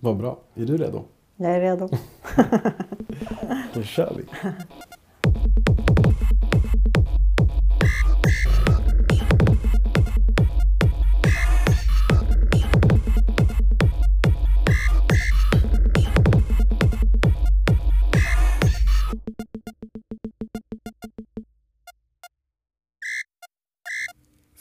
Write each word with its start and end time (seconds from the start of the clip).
Vad 0.00 0.16
bra. 0.16 0.38
Är 0.54 0.66
du 0.66 0.76
redo? 0.76 1.04
Jag 1.36 1.50
är 1.56 1.60
redo. 1.60 1.88
Då 3.74 3.82
kör 3.82 4.14
vi. 4.16 4.24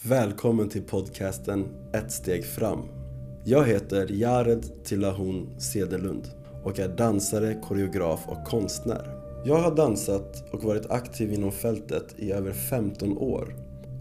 Välkommen 0.03 0.69
till 0.69 0.83
podcasten 0.83 1.65
Ett 1.93 2.11
steg 2.11 2.45
fram. 2.45 3.06
Jag 3.49 3.65
heter 3.65 4.07
Jared 4.09 4.83
Tillahun 4.83 5.49
Sedelund 5.57 6.27
och 6.63 6.79
är 6.79 6.87
dansare, 6.87 7.53
koreograf 7.63 8.19
och 8.27 8.47
konstnär. 8.47 9.15
Jag 9.45 9.55
har 9.55 9.75
dansat 9.75 10.53
och 10.53 10.63
varit 10.63 10.91
aktiv 10.91 11.33
inom 11.33 11.51
fältet 11.51 12.15
i 12.17 12.31
över 12.31 12.51
15 12.51 13.17
år 13.17 13.55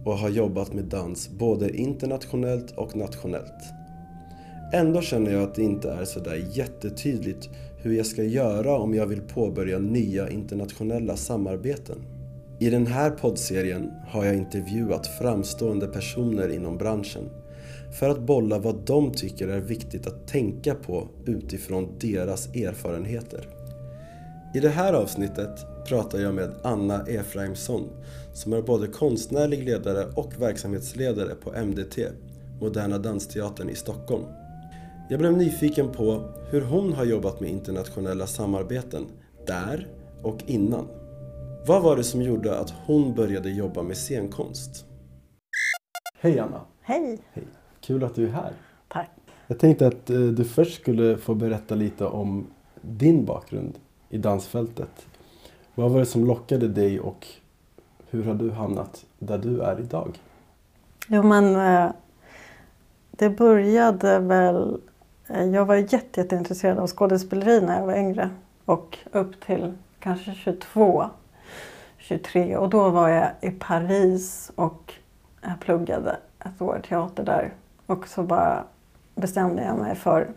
och 0.04 0.18
har 0.18 0.28
jobbat 0.28 0.74
med 0.74 0.84
dans 0.84 1.28
både 1.28 1.76
internationellt 1.76 2.70
och 2.70 2.96
nationellt. 2.96 3.62
Ändå 4.72 5.00
känner 5.00 5.32
jag 5.32 5.42
att 5.42 5.54
det 5.54 5.62
inte 5.62 5.90
är 5.90 6.04
sådär 6.04 6.46
jättetydligt 6.52 7.48
hur 7.82 7.92
jag 7.92 8.06
ska 8.06 8.22
göra 8.22 8.78
om 8.78 8.94
jag 8.94 9.06
vill 9.06 9.20
påbörja 9.20 9.78
nya 9.78 10.30
internationella 10.30 11.16
samarbeten. 11.16 11.98
I 12.58 12.70
den 12.70 12.86
här 12.86 13.10
poddserien 13.10 13.92
har 14.08 14.24
jag 14.24 14.36
intervjuat 14.36 15.06
framstående 15.06 15.86
personer 15.86 16.48
inom 16.48 16.78
branschen 16.78 17.30
för 17.98 18.08
att 18.08 18.20
bolla 18.20 18.58
vad 18.58 18.76
de 18.86 19.12
tycker 19.12 19.48
är 19.48 19.60
viktigt 19.60 20.06
att 20.06 20.28
tänka 20.28 20.74
på 20.74 21.08
utifrån 21.26 21.98
deras 21.98 22.46
erfarenheter. 22.46 23.48
I 24.54 24.60
det 24.60 24.68
här 24.68 24.92
avsnittet 24.92 25.66
pratar 25.88 26.18
jag 26.18 26.34
med 26.34 26.50
Anna 26.62 27.06
Efraimsson 27.06 27.88
som 28.32 28.52
är 28.52 28.62
både 28.62 28.86
konstnärlig 28.86 29.64
ledare 29.64 30.06
och 30.14 30.40
verksamhetsledare 30.40 31.34
på 31.34 31.52
MDT, 31.64 31.98
Moderna 32.60 32.98
Dansteatern 32.98 33.68
i 33.68 33.74
Stockholm. 33.74 34.24
Jag 35.10 35.20
blev 35.20 35.36
nyfiken 35.36 35.92
på 35.92 36.32
hur 36.50 36.60
hon 36.60 36.92
har 36.92 37.04
jobbat 37.04 37.40
med 37.40 37.50
internationella 37.50 38.26
samarbeten 38.26 39.06
där 39.46 39.88
och 40.22 40.38
innan. 40.46 40.88
Vad 41.66 41.82
var 41.82 41.96
det 41.96 42.04
som 42.04 42.22
gjorde 42.22 42.58
att 42.58 42.70
hon 42.86 43.14
började 43.14 43.50
jobba 43.50 43.82
med 43.82 43.96
scenkonst? 43.96 44.84
Hej 46.20 46.38
Anna! 46.38 46.60
Hej! 46.82 47.18
Hej! 47.32 47.44
Kul 47.86 48.04
att 48.04 48.14
du 48.14 48.26
är 48.26 48.32
här. 48.32 48.52
Tack. 48.88 49.10
Jag 49.46 49.58
tänkte 49.58 49.86
att 49.86 50.10
eh, 50.10 50.16
du 50.20 50.44
först 50.44 50.80
skulle 50.80 51.16
få 51.16 51.34
berätta 51.34 51.74
lite 51.74 52.04
om 52.06 52.46
din 52.80 53.24
bakgrund 53.24 53.78
i 54.08 54.18
dansfältet. 54.18 55.06
Vad 55.74 55.90
var 55.90 55.98
det 56.00 56.06
som 56.06 56.24
lockade 56.26 56.68
dig 56.68 57.00
och 57.00 57.26
hur 58.10 58.24
har 58.24 58.34
du 58.34 58.50
hamnat 58.50 59.06
där 59.18 59.38
du 59.38 59.60
är 59.60 59.80
idag? 59.80 60.20
Jo 61.08 61.22
men 61.22 61.56
eh, 61.56 61.90
det 63.10 63.30
började 63.30 64.18
väl... 64.18 64.80
eh, 65.26 65.44
Jag 65.44 65.64
var 65.66 65.76
jätte, 65.76 66.20
jätteintresserad 66.20 66.78
av 66.78 66.86
skådespeleri 66.86 67.60
när 67.60 67.78
jag 67.78 67.86
var 67.86 67.96
yngre. 67.96 68.30
Och 68.64 68.98
upp 69.12 69.40
till 69.46 69.72
kanske 70.00 70.34
22, 70.34 71.04
23. 71.98 72.56
Och 72.56 72.68
då 72.68 72.90
var 72.90 73.08
jag 73.08 73.28
i 73.40 73.50
Paris 73.50 74.52
och 74.54 74.94
jag 75.42 75.60
pluggade 75.60 76.16
ett 76.44 76.62
år 76.62 76.80
teater 76.88 77.24
där. 77.24 77.52
Och 77.86 78.08
så 78.08 78.22
bara 78.22 78.64
bestämde 79.14 79.62
jag 79.62 79.78
mig 79.78 79.94
för 79.94 80.28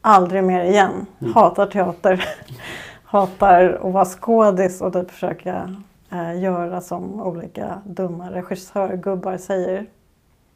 aldrig 0.00 0.44
mer 0.44 0.64
igen. 0.64 1.06
Hatar 1.34 1.66
teater. 1.66 2.24
Hatar 3.04 3.80
att 3.82 3.92
vara 3.92 4.04
skådis 4.04 4.80
och 4.80 4.92
typ 4.92 5.10
försöka 5.10 5.76
eh, 6.10 6.40
göra 6.40 6.80
som 6.80 7.20
olika 7.20 7.82
dumma 7.84 8.30
regissörgubbar 8.30 9.36
säger. 9.36 9.80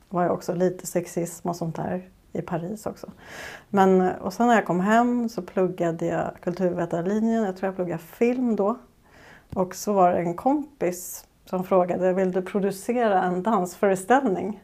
Det 0.09 0.17
var 0.17 0.23
ju 0.23 0.29
också 0.29 0.55
lite 0.55 0.87
sexism 0.87 1.49
och 1.49 1.57
sånt 1.57 1.77
där 1.77 2.09
i 2.33 2.43
Paris 2.43 2.87
också. 2.87 3.11
Men, 3.69 4.01
eh, 4.01 4.13
och 4.21 4.33
sen 4.33 4.47
när 4.47 4.55
jag 4.55 4.67
kom 4.67 4.81
hem 4.81 5.29
så 5.29 5.43
pluggade 5.43 6.07
jag 6.07 6.31
kulturvetarlinjen. 6.41 7.45
Jag 7.45 7.57
tror 7.57 7.69
jag 7.69 7.77
pluggade 7.77 8.03
film 8.03 8.57
då. 8.57 8.79
Och 9.55 9.75
så 9.75 9.93
var 9.93 10.13
det 10.13 10.19
en 10.19 10.35
kompis 10.35 11.25
som 11.45 11.65
frågade, 11.65 12.13
vill 12.13 12.33
du 12.33 12.43
producera 12.43 13.23
en 13.23 13.43
dansföreställning? 13.43 14.63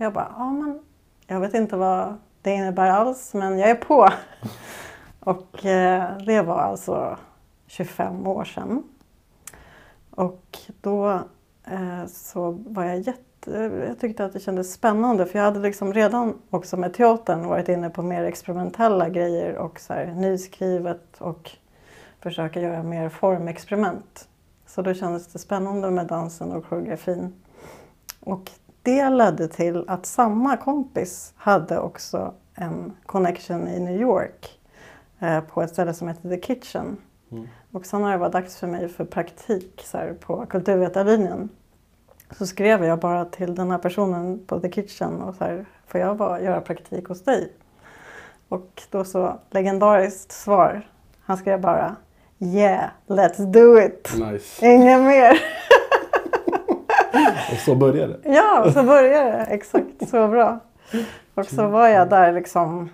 Jag 0.00 0.12
bara, 0.12 0.34
ja 0.38 0.50
men 0.50 0.80
jag 1.26 1.40
vet 1.40 1.54
inte 1.54 1.76
vad 1.76 2.16
det 2.42 2.50
innebär 2.50 2.90
alls, 2.90 3.34
men 3.34 3.58
jag 3.58 3.70
är 3.70 3.74
på. 3.74 4.08
Och 5.20 5.66
eh, 5.66 6.18
det 6.18 6.42
var 6.42 6.58
alltså 6.58 7.16
25 7.66 8.26
år 8.26 8.44
sedan. 8.44 8.82
Och 10.10 10.58
då 10.80 11.10
eh, 11.64 12.06
så 12.06 12.50
var 12.50 12.84
jag 12.84 13.00
jätte... 13.00 13.24
Jag 13.88 13.98
tyckte 14.00 14.24
att 14.24 14.32
det 14.32 14.40
kändes 14.40 14.72
spännande 14.72 15.26
för 15.26 15.38
jag 15.38 15.46
hade 15.46 15.60
liksom 15.60 15.94
redan 15.94 16.38
också 16.50 16.76
med 16.76 16.94
teatern 16.94 17.46
varit 17.46 17.68
inne 17.68 17.90
på 17.90 18.02
mer 18.02 18.24
experimentella 18.24 19.08
grejer 19.08 19.56
och 19.56 19.80
så 19.80 19.92
här, 19.92 20.06
nyskrivet 20.06 21.20
och 21.20 21.50
försöka 22.20 22.60
göra 22.60 22.82
mer 22.82 23.08
formexperiment. 23.08 24.28
Så 24.66 24.82
då 24.82 24.94
kändes 24.94 25.26
det 25.26 25.38
spännande 25.38 25.90
med 25.90 26.06
dansen 26.06 26.52
och 26.52 26.68
koreografin. 26.68 27.34
Och 28.20 28.50
det 28.82 29.10
ledde 29.10 29.48
till 29.48 29.84
att 29.86 30.06
samma 30.06 30.56
kompis 30.56 31.32
hade 31.36 31.78
också 31.78 32.34
en 32.54 32.92
connection 33.06 33.68
i 33.68 33.80
New 33.80 34.00
York 34.00 34.58
eh, 35.18 35.40
på 35.40 35.62
ett 35.62 35.70
ställe 35.70 35.94
som 35.94 36.08
heter 36.08 36.28
The 36.28 36.40
Kitchen. 36.40 36.96
Mm. 37.30 37.48
Och 37.72 37.86
sen 37.86 38.02
när 38.02 38.10
det 38.10 38.18
var 38.18 38.30
dags 38.30 38.56
för 38.56 38.66
mig 38.66 38.88
för 38.88 39.04
praktik 39.04 39.82
så 39.84 39.98
här, 39.98 40.12
på 40.12 40.46
kulturvetarlinjen 40.46 41.48
så 42.30 42.46
skrev 42.46 42.84
jag 42.84 42.98
bara 42.98 43.24
till 43.24 43.54
den 43.54 43.70
här 43.70 43.78
personen 43.78 44.46
på 44.46 44.60
The 44.60 44.72
Kitchen 44.72 45.22
och 45.22 45.34
så 45.34 45.44
här, 45.44 45.66
får 45.86 46.00
jag 46.00 46.16
bara 46.16 46.40
göra 46.40 46.60
praktik 46.60 47.08
hos 47.08 47.24
dig? 47.24 47.52
Och 48.48 48.82
då 48.90 49.04
så 49.04 49.38
legendariskt 49.50 50.32
svar. 50.32 50.88
Han 51.20 51.36
skrev 51.36 51.60
bara 51.60 51.96
Yeah, 52.38 52.90
let's 53.06 53.52
do 53.52 53.78
it! 53.80 54.12
Nice. 54.18 54.66
Inget 54.66 55.00
mer. 55.00 55.42
Och 57.52 57.58
så 57.58 57.74
började 57.74 58.12
det. 58.12 58.32
Ja, 58.32 58.64
och 58.64 58.72
så 58.72 58.82
började 58.82 59.30
det. 59.30 59.44
Exakt, 59.44 60.08
så 60.10 60.28
bra. 60.28 60.58
Och 61.34 61.46
så 61.46 61.68
var 61.68 61.88
jag 61.88 62.08
där 62.08 62.32
liksom 62.32 62.90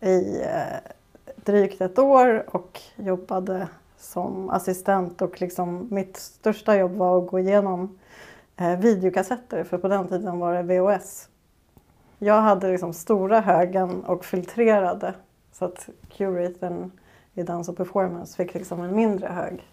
i 0.00 0.42
eh, 0.42 0.90
drygt 1.36 1.80
ett 1.80 1.98
år 1.98 2.44
och 2.56 2.80
jobbade 2.96 3.68
som 3.98 4.50
assistent 4.50 5.22
och 5.22 5.40
liksom 5.40 5.88
mitt 5.90 6.16
största 6.16 6.76
jobb 6.76 6.92
var 6.92 7.18
att 7.18 7.26
gå 7.26 7.38
igenom 7.38 7.98
eh, 8.56 8.78
videokassetter 8.78 9.64
för 9.64 9.78
på 9.78 9.88
den 9.88 10.08
tiden 10.08 10.38
var 10.38 10.54
det 10.54 10.62
VHS. 10.62 11.28
Jag 12.18 12.40
hade 12.40 12.70
liksom 12.70 12.92
stora 12.92 13.40
högen 13.40 14.04
och 14.04 14.24
filtrerade 14.24 15.14
så 15.52 15.64
att 15.64 15.88
curatorn 16.16 16.90
i 17.34 17.42
dans 17.42 17.68
och 17.68 17.76
performance 17.76 18.36
fick 18.36 18.54
liksom 18.54 18.80
en 18.80 18.96
mindre 18.96 19.28
hög. 19.28 19.68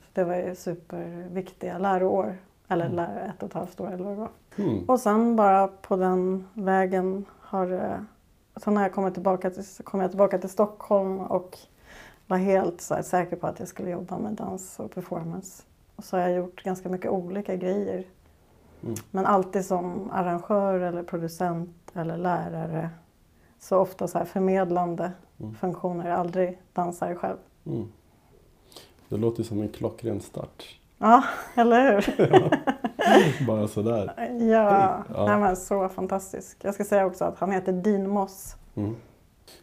Så 0.00 0.08
det 0.12 0.24
var 0.24 0.34
ju 0.34 0.54
superviktiga 0.54 1.78
läroår. 1.78 2.36
Eller 2.72 2.88
läro 2.88 3.18
ett 3.18 3.42
och 3.42 3.48
ett 3.48 3.54
halvt 3.54 3.80
år 3.80 3.86
eller 3.92 4.04
vad 4.04 4.12
det 4.12 4.20
var. 4.20 4.30
Mm. 4.56 4.84
Och 4.84 5.00
sen 5.00 5.36
bara 5.36 5.68
på 5.68 5.96
den 5.96 6.48
vägen 6.54 7.24
har 7.40 7.72
eh, 7.72 8.00
Sen 8.56 8.74
när 8.74 8.82
jag 8.82 8.92
kom 8.92 9.12
tillbaka 9.12 9.50
till, 9.50 9.64
kom 9.84 10.00
jag 10.00 10.10
tillbaka 10.10 10.38
till 10.38 10.50
Stockholm 10.50 11.18
och 11.20 11.58
var 12.26 12.36
helt 12.36 12.80
så 12.80 13.02
säker 13.02 13.36
på 13.36 13.46
att 13.46 13.58
jag 13.58 13.68
skulle 13.68 13.90
jobba 13.90 14.18
med 14.18 14.32
dans 14.32 14.80
och 14.80 14.90
performance. 14.90 15.62
Och 15.96 16.04
så 16.04 16.16
har 16.16 16.22
jag 16.22 16.32
gjort 16.36 16.62
ganska 16.62 16.88
mycket 16.88 17.10
olika 17.10 17.56
grejer. 17.56 18.04
Mm. 18.82 18.94
Men 19.10 19.26
alltid 19.26 19.64
som 19.64 20.10
arrangör 20.10 20.80
eller 20.80 21.02
producent 21.02 21.76
eller 21.94 22.16
lärare. 22.16 22.90
Så 23.58 23.78
ofta 23.78 24.08
så 24.08 24.18
här 24.18 24.24
förmedlande 24.24 25.12
Mm. 25.40 25.54
funktioner, 25.54 26.10
aldrig 26.10 26.58
dansare 26.72 27.14
själv. 27.14 27.36
Mm. 27.66 27.88
Det 29.08 29.16
låter 29.16 29.42
som 29.42 29.60
en 29.60 29.68
klockren 29.68 30.20
start. 30.20 30.80
Ja, 31.02 31.24
eller 31.54 31.92
hur? 31.92 33.46
Bara 33.46 33.68
sådär. 33.68 34.12
Ja, 34.40 35.04
Ja. 35.14 35.26
Nej, 35.26 35.38
men 35.38 35.56
så 35.56 35.88
fantastisk. 35.88 36.58
Jag 36.62 36.74
ska 36.74 36.84
säga 36.84 37.06
också 37.06 37.24
att 37.24 37.38
han 37.38 37.52
heter 37.52 37.72
Dean 37.72 38.08
Moss. 38.08 38.56
Mm. 38.74 38.94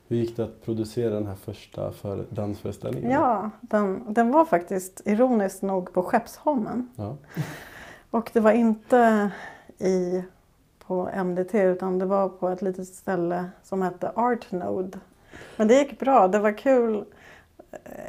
Hur 0.08 0.18
gick 0.18 0.38
det 0.38 0.44
att 0.44 0.66
producera 0.66 1.14
den 1.14 1.28
här 1.28 1.36
första 1.36 1.92
för 1.92 2.26
dansföreställningen? 2.30 3.12
Ja, 3.12 3.50
den, 3.62 4.14
den 4.14 4.32
var 4.32 4.46
faktiskt 4.46 5.02
ironiskt 5.06 5.62
nog 5.62 5.94
på 5.94 6.04
Skeppsholmen. 6.04 6.90
ja. 6.96 7.16
Och 8.12 8.30
det 8.34 8.40
var 8.40 8.52
inte 8.52 9.32
i, 9.78 10.24
på 10.88 11.10
MDT 11.24 11.56
utan 11.56 12.00
det 12.00 12.06
var 12.06 12.30
på 12.30 12.50
ett 12.50 12.62
litet 12.62 12.88
ställe 12.88 13.46
som 13.64 13.82
hette 13.82 14.12
Art 14.16 14.52
Node. 14.52 15.00
Men 15.58 15.68
det 15.68 15.74
gick 15.74 16.00
bra, 16.00 16.28
det 16.28 16.40
var 16.40 16.58
kul. 16.58 17.06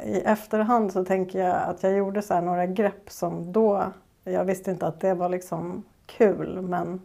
I 0.05 0.21
efterhand 0.21 0.91
så 0.91 1.05
tänker 1.05 1.39
jag 1.39 1.55
att 1.69 1.83
jag 1.83 1.93
gjorde 1.93 2.21
så 2.21 2.41
några 2.41 2.65
grepp 2.65 3.09
som 3.11 3.51
då, 3.51 3.91
jag 4.23 4.45
visste 4.45 4.71
inte 4.71 4.87
att 4.87 4.99
det 4.99 5.13
var 5.13 5.29
liksom 5.29 5.83
kul 6.05 6.61
men 6.61 7.01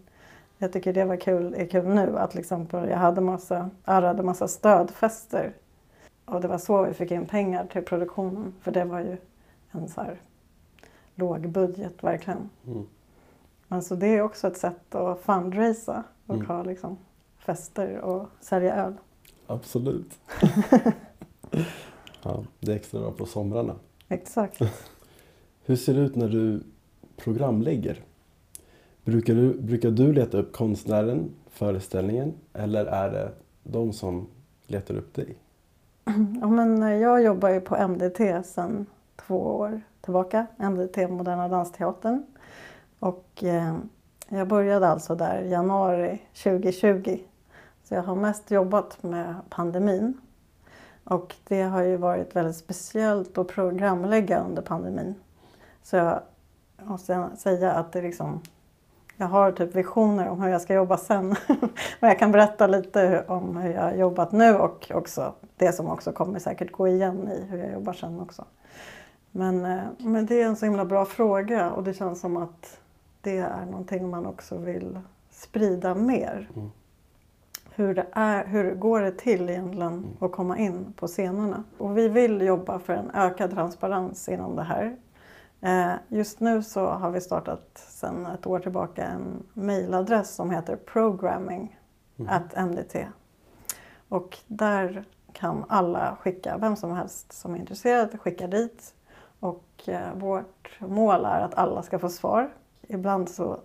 jag 0.58 0.72
tycker 0.72 0.92
det 0.92 1.04
var 1.04 1.16
kul, 1.16 1.54
är 1.54 1.66
kul 1.66 1.84
nu 1.88 2.18
att 2.18 2.34
liksom 2.34 2.66
jag 2.72 2.96
hade 2.96 3.20
massa, 3.20 3.70
arrade 3.84 4.22
massa 4.22 4.48
stödfester 4.48 5.52
och 6.24 6.40
det 6.40 6.48
var 6.48 6.58
så 6.58 6.82
vi 6.82 6.94
fick 6.94 7.10
in 7.10 7.26
pengar 7.26 7.66
till 7.66 7.82
produktionen. 7.82 8.54
För 8.60 8.70
det 8.70 8.84
var 8.84 9.00
ju 9.00 9.16
en 9.70 9.88
så 9.88 10.00
här 10.00 10.20
låg 11.14 11.48
budget 11.48 12.04
verkligen. 12.04 12.50
Mm. 12.66 12.86
Men 13.68 13.82
så 13.82 13.94
det 13.94 14.06
är 14.06 14.22
också 14.22 14.46
ett 14.46 14.56
sätt 14.58 14.94
att 14.94 15.20
fundraisa 15.20 16.04
och 16.26 16.34
Mm. 16.34 16.46
ha 16.46 16.62
liksom 16.62 16.98
fester 17.38 17.98
och 17.98 18.28
sälja 18.40 18.74
öl. 18.74 18.94
Absolut. 19.46 20.18
ja, 22.28 22.44
det 22.60 22.72
är 22.72 22.76
extra 22.76 23.00
bra 23.00 23.10
på 23.10 23.26
somrarna. 23.26 23.74
Exakt. 24.08 24.60
Hur 25.64 25.76
ser 25.76 25.94
det 25.94 26.00
ut 26.00 26.16
när 26.16 26.28
du 26.28 26.62
programlägger? 27.16 28.02
Brukar 29.04 29.34
du, 29.34 29.54
brukar 29.54 29.90
du 29.90 30.12
leta 30.12 30.38
upp 30.38 30.52
konstnären, 30.52 31.30
föreställningen 31.50 32.34
eller 32.52 32.86
är 32.86 33.10
det 33.10 33.32
de 33.62 33.92
som 33.92 34.26
letar 34.66 34.94
upp 34.94 35.14
dig? 35.14 35.36
Ja, 36.40 36.48
men 36.48 36.82
eh, 36.82 36.94
jag 36.94 37.22
jobbar 37.22 37.48
ju 37.48 37.60
på 37.60 37.88
MDT 37.88 38.46
sedan 38.46 38.86
två 39.16 39.36
år 39.36 39.80
tillbaka. 40.00 40.46
MDT 40.56 41.08
Moderna 41.08 41.48
Dansteatern. 41.48 42.22
Och 42.98 43.44
eh, 43.44 43.76
jag 44.28 44.48
började 44.48 44.88
alltså 44.88 45.14
där 45.14 45.42
januari 45.42 46.22
2020. 46.42 47.18
Så 47.84 47.94
jag 47.94 48.02
har 48.02 48.16
mest 48.16 48.50
jobbat 48.50 49.02
med 49.02 49.34
pandemin. 49.48 50.20
Och 51.06 51.34
det 51.44 51.62
har 51.62 51.82
ju 51.82 51.96
varit 51.96 52.36
väldigt 52.36 52.56
speciellt 52.56 53.38
att 53.38 53.48
programlägga 53.48 54.40
under 54.40 54.62
pandemin. 54.62 55.14
Så 55.82 55.96
jag 55.96 56.20
måste 56.84 57.28
säga 57.36 57.72
att 57.72 57.92
det 57.92 58.02
liksom 58.02 58.42
jag 59.16 59.26
har 59.26 59.52
typ 59.52 59.74
visioner 59.74 60.28
om 60.28 60.42
hur 60.42 60.48
jag 60.48 60.60
ska 60.60 60.74
jobba 60.74 60.96
sen. 60.96 61.36
Men 62.00 62.10
jag 62.10 62.18
kan 62.18 62.32
berätta 62.32 62.66
lite 62.66 63.24
om 63.28 63.56
hur 63.56 63.72
jag 63.72 63.82
har 63.82 63.92
jobbat 63.92 64.32
nu 64.32 64.54
och 64.54 64.90
också 64.94 65.34
det 65.56 65.72
som 65.72 65.88
också 65.88 66.12
kommer 66.12 66.38
säkert 66.38 66.72
gå 66.72 66.88
igen 66.88 67.28
i 67.28 67.44
hur 67.44 67.58
jag 67.58 67.72
jobbar 67.72 67.92
sen 67.92 68.20
också. 68.20 68.44
Men, 69.30 69.64
eh, 69.64 69.82
men 69.98 70.26
det 70.26 70.42
är 70.42 70.46
en 70.46 70.56
så 70.56 70.64
himla 70.64 70.84
bra 70.84 71.04
fråga 71.04 71.70
och 71.70 71.84
det 71.84 71.94
känns 71.94 72.20
som 72.20 72.36
att 72.36 72.78
det 73.20 73.38
är 73.38 73.66
någonting 73.66 74.10
man 74.10 74.26
också 74.26 74.58
vill 74.58 74.98
sprida 75.30 75.94
mer. 75.94 76.50
Mm. 76.56 76.70
Hur, 77.76 77.94
det 77.94 78.06
är, 78.12 78.46
hur 78.46 78.74
går 78.74 79.00
det 79.00 79.10
till 79.12 79.50
egentligen 79.50 80.16
att 80.20 80.32
komma 80.32 80.58
in 80.58 80.92
på 80.96 81.06
scenerna? 81.06 81.64
Och 81.78 81.98
vi 81.98 82.08
vill 82.08 82.40
jobba 82.40 82.78
för 82.78 82.92
en 82.92 83.10
ökad 83.14 83.50
transparens 83.50 84.28
inom 84.28 84.56
det 84.56 84.62
här. 84.62 84.96
Eh, 85.60 85.92
Just 86.08 86.40
nu 86.40 86.62
så 86.62 86.86
har 86.86 87.10
vi 87.10 87.20
startat 87.20 87.68
sedan 87.88 88.26
ett 88.26 88.46
år 88.46 88.58
tillbaka 88.58 89.04
en 89.04 89.42
mejladress 89.52 90.34
som 90.34 90.50
heter 90.50 90.76
programming 90.76 91.78
Mm. 92.18 92.32
at 92.32 92.56
MDT. 92.56 93.06
Och 94.08 94.38
där 94.46 95.04
kan 95.32 95.64
alla 95.68 96.16
skicka, 96.20 96.58
vem 96.58 96.76
som 96.76 96.92
helst 96.92 97.32
som 97.32 97.54
är 97.54 97.58
intresserad, 97.58 98.20
skicka 98.20 98.46
dit. 98.46 98.94
Och 99.40 99.64
eh, 99.86 100.14
vårt 100.14 100.80
mål 100.80 101.24
är 101.24 101.40
att 101.40 101.54
alla 101.54 101.82
ska 101.82 101.98
få 101.98 102.08
svar. 102.08 102.52
Ibland 102.88 103.28
så 103.28 103.58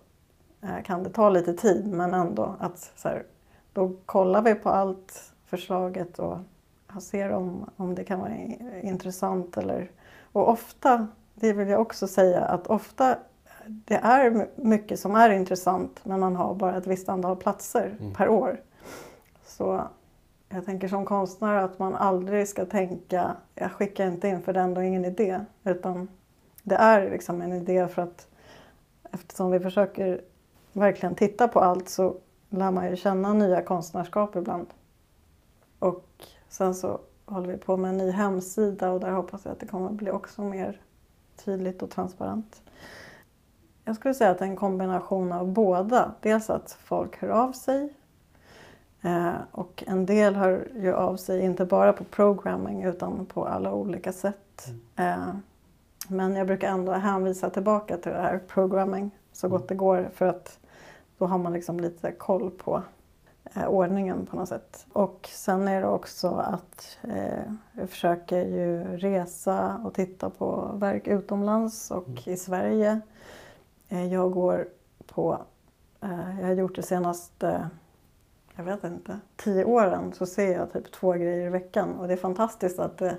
eh, 0.62 0.84
kan 0.84 1.04
det 1.04 1.10
ta 1.10 1.30
lite 1.30 1.54
tid 1.54 1.88
men 1.94 2.14
ändå 2.14 2.56
att 2.60 2.92
så 2.96 3.08
här, 3.08 3.24
då 3.74 3.92
kollar 4.06 4.42
vi 4.42 4.56
på 4.56 4.70
allt 4.70 5.34
förslaget 5.46 6.20
och 6.20 6.38
ser 7.02 7.32
om, 7.32 7.70
om 7.76 7.96
det 7.96 8.04
kan 8.04 8.20
vara 8.20 8.32
intressant 8.82 9.58
eller 9.58 9.92
och 10.32 10.50
ofta, 10.50 11.08
det 11.36 11.54
vill 11.54 11.68
jag 11.68 11.82
också 11.82 12.08
säga, 12.08 12.42
att 12.42 12.68
ofta 12.68 13.18
det 13.68 13.96
är 13.96 14.30
my- 14.32 14.46
mycket 14.56 15.00
som 15.00 15.16
är 15.16 15.30
intressant 15.30 16.00
men 16.04 16.20
man 16.20 16.36
har 16.36 16.54
bara 16.56 16.78
ett 16.78 16.88
visst 16.88 17.10
antal 17.10 17.36
platser 17.36 17.96
Mm. 18.00 18.14
per 18.14 18.30
år. 18.30 18.62
Så 19.46 19.82
jag 20.50 20.66
tänker 20.66 20.88
som 20.88 21.06
konstnär 21.06 21.56
att 21.56 21.80
man 21.80 21.96
aldrig 21.96 22.48
ska 22.48 22.66
tänka 22.66 23.36
jag 23.56 23.72
skickar 23.72 24.08
inte 24.08 24.28
in 24.28 24.42
för 24.42 24.54
det 24.54 24.60
är 24.60 24.64
ändå 24.64 24.82
ingen 24.82 25.06
idé. 25.06 25.40
Utan 25.64 26.08
det 26.64 26.76
är 26.76 27.10
liksom 27.10 27.42
en 27.42 27.54
idé 27.54 27.88
för 27.88 28.02
att 28.02 28.28
eftersom 29.12 29.52
vi 29.52 29.60
försöker 29.60 30.22
verkligen 30.74 31.16
titta 31.16 31.48
på 31.48 31.60
allt 31.60 31.90
så 31.90 32.16
lär 32.52 32.72
man 32.72 32.90
ju 32.90 32.96
känna 32.96 33.34
nya 33.34 33.62
konstnärskap 33.62 34.36
ibland. 34.36 34.68
Och 35.80 36.06
sen 36.50 36.76
så 36.76 37.00
håller 37.26 37.48
vi 37.48 37.58
på 37.58 37.78
med 37.78 37.90
en 37.90 37.98
ny 37.98 38.12
hemsida 38.12 38.92
och 38.92 39.00
där 39.00 39.12
hoppas 39.12 39.46
jag 39.46 39.52
att 39.52 39.60
det 39.60 39.68
kommer 39.68 39.90
bli 39.90 40.12
också 40.12 40.42
mer 40.42 40.82
tydligt 41.46 41.82
och 41.82 41.90
transparent. 41.90 42.62
Jag 43.86 43.96
skulle 43.96 44.14
säga 44.14 44.32
att 44.32 44.40
det 44.40 44.46
är 44.46 44.50
en 44.50 44.56
kombination 44.56 45.32
av 45.32 45.48
båda. 45.48 46.12
Dels 46.22 46.50
att 46.50 46.78
folk 46.84 47.18
hör 47.18 47.30
av 47.30 47.52
sig 47.52 47.94
eh, 49.02 49.34
och 49.52 49.84
en 49.88 50.06
del 50.06 50.36
hör 50.36 50.68
ju 50.76 50.94
av 50.94 51.16
sig 51.16 51.42
inte 51.42 51.66
bara 51.66 51.94
på 51.94 52.04
programming 52.04 52.84
utan 52.84 53.26
på 53.26 53.46
alla 53.46 53.74
olika 53.74 54.14
sätt. 54.14 54.68
Eh, 54.96 55.34
men 56.08 56.36
jag 56.36 56.48
brukar 56.48 56.70
ändå 56.70 56.92
hänvisa 56.92 57.50
tillbaka 57.50 57.98
till 57.98 58.12
det 58.12 58.22
här 58.22 58.40
programming 58.48 59.12
så 59.34 59.48
gott 59.48 59.68
det 59.68 59.76
går 59.76 60.10
för 60.14 60.26
att 60.26 60.60
då 61.22 61.28
har 61.28 61.38
man 61.38 61.54
liksom 61.54 61.80
lite 61.80 62.12
koll 62.12 62.52
på 62.52 62.82
eh, 63.54 63.68
ordningen 63.68 64.26
på 64.26 64.36
något 64.36 64.50
sätt. 64.50 64.86
Och 64.94 65.30
sen 65.32 65.68
är 65.68 65.82
det 65.82 65.88
också 65.88 66.28
att 66.28 66.98
eh, 67.02 67.54
jag 67.74 67.90
försöker 67.90 68.46
ju 68.46 68.84
resa 68.98 69.82
och 69.86 69.94
titta 69.94 70.30
på 70.30 70.72
verk 70.74 71.08
utomlands 71.08 71.92
och 71.92 72.28
i 72.28 72.38
Sverige. 72.38 73.02
Eh, 73.90 74.14
jag 74.14 74.32
går 74.32 74.68
på, 75.06 75.42
eh, 76.02 76.40
jag 76.40 76.48
har 76.48 76.54
gjort 76.54 76.76
det 76.76 76.84
senaste, 76.84 77.70
jag 78.56 78.64
vet 78.64 78.84
inte, 78.84 79.20
tio 79.36 79.66
åren 79.66 80.14
så 80.14 80.26
ser 80.26 80.54
jag 80.54 80.74
typ 80.74 80.92
två 80.92 81.12
grejer 81.12 81.48
i 81.48 81.50
veckan 81.50 82.00
och 82.00 82.08
det 82.08 82.14
är 82.14 82.18
fantastiskt 82.18 82.80
att 82.80 82.98
det, 82.98 83.18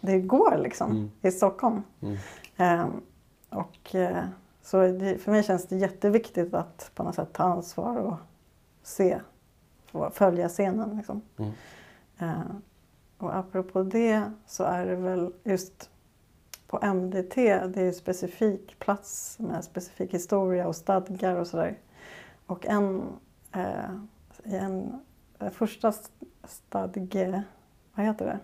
det 0.00 0.20
går 0.20 0.58
liksom 0.58 0.90
Mm. 0.90 1.10
i 1.22 1.30
Stockholm. 1.30 1.82
Mm. 2.00 2.16
Eh, 2.56 2.86
och 3.58 3.94
eh, 3.94 4.24
så 4.64 4.80
det, 4.86 5.18
för 5.18 5.30
mig 5.32 5.42
känns 5.42 5.66
det 5.66 5.76
jätteviktigt 5.76 6.54
att 6.54 6.90
på 6.94 7.02
något 7.02 7.14
sätt 7.14 7.32
ta 7.32 7.42
ansvar 7.42 7.96
och 7.96 8.16
se, 8.82 9.20
och 9.92 10.14
följa 10.14 10.48
scenen. 10.48 10.96
Liksom. 10.96 11.22
Mm. 11.36 11.52
Eh, 12.18 12.40
och 13.18 13.36
apropå 13.36 13.82
det 13.82 14.32
så 14.46 14.64
är 14.64 14.86
det 14.86 14.96
väl 14.96 15.32
just 15.42 15.90
på 16.66 16.78
MDT, 16.94 17.34
det 17.66 17.80
är 17.80 17.84
ju 17.84 17.92
specifik 17.92 18.78
plats 18.78 19.38
med 19.38 19.64
specifik 19.64 20.14
historia 20.14 20.68
och 20.68 20.76
stadgar 20.76 21.36
och 21.36 21.46
sådär. 21.46 21.78
Och 22.46 22.66
en, 22.66 23.02
eh, 23.52 23.90
i 24.44 24.56
en 24.56 25.00
eh, 25.38 25.50
första 25.50 25.88
st- 25.88 26.26
stadge, 26.44 27.42
vad 27.94 28.06
heter 28.06 28.26
det? 28.26 28.38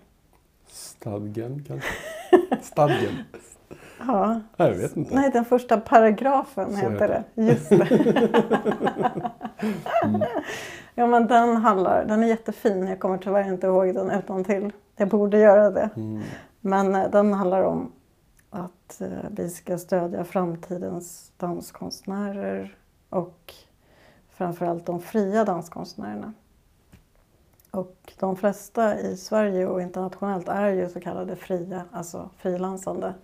Stadgen 0.67 1.65
kanske? 1.69 1.91
Stadgen? 2.63 3.15
Ja, 4.07 4.41
Nej, 4.57 4.69
jag 4.69 4.77
vet 4.79 4.97
inte. 4.97 5.15
Nej, 5.15 5.31
den 5.31 5.45
första 5.45 5.81
paragrafen 5.81 6.71
Så 6.71 6.77
heter 6.77 6.91
heter 6.91 7.25
det. 7.35 7.43
Just 7.43 7.69
det. 7.69 8.41
ja, 10.95 11.07
men 11.07 11.27
den 11.27 11.57
handlar, 11.57 12.05
den 12.05 12.23
är 12.23 12.27
jättefin. 12.27 12.87
Jag 12.87 13.01
kommer 13.01 13.19
tyvärr 13.19 13.49
inte 13.49 13.67
ihåg 13.67 13.95
den 13.95 14.11
utan 14.11 14.45
till. 14.45 14.73
Jag 14.97 15.09
borde 15.09 15.39
göra 15.39 15.71
det. 15.71 15.91
Mm. 15.97 16.23
Men 16.61 16.95
eh, 16.95 17.11
den 17.11 17.33
handlar 17.33 17.63
om 17.63 17.93
att 18.51 19.01
eh, 19.01 19.09
vi 19.31 19.51
ska 19.51 19.79
stödja 19.79 20.25
framtidens 20.25 21.33
danskonstnärer 21.37 22.77
och 23.09 23.55
framförallt 24.31 24.87
de 24.87 25.01
fria 25.01 25.45
danskonstnärerna. 25.45 26.33
Och 27.71 28.13
de 28.19 28.37
flesta 28.37 29.01
i 29.01 29.17
Sverige 29.17 29.67
och 29.67 29.83
internationellt 29.83 30.49
är 30.49 30.69
ju 30.69 30.89
så 30.89 31.01
kallade 31.01 31.37
fria, 31.37 31.83
alltså 31.93 32.31
frilansande. 32.37 33.15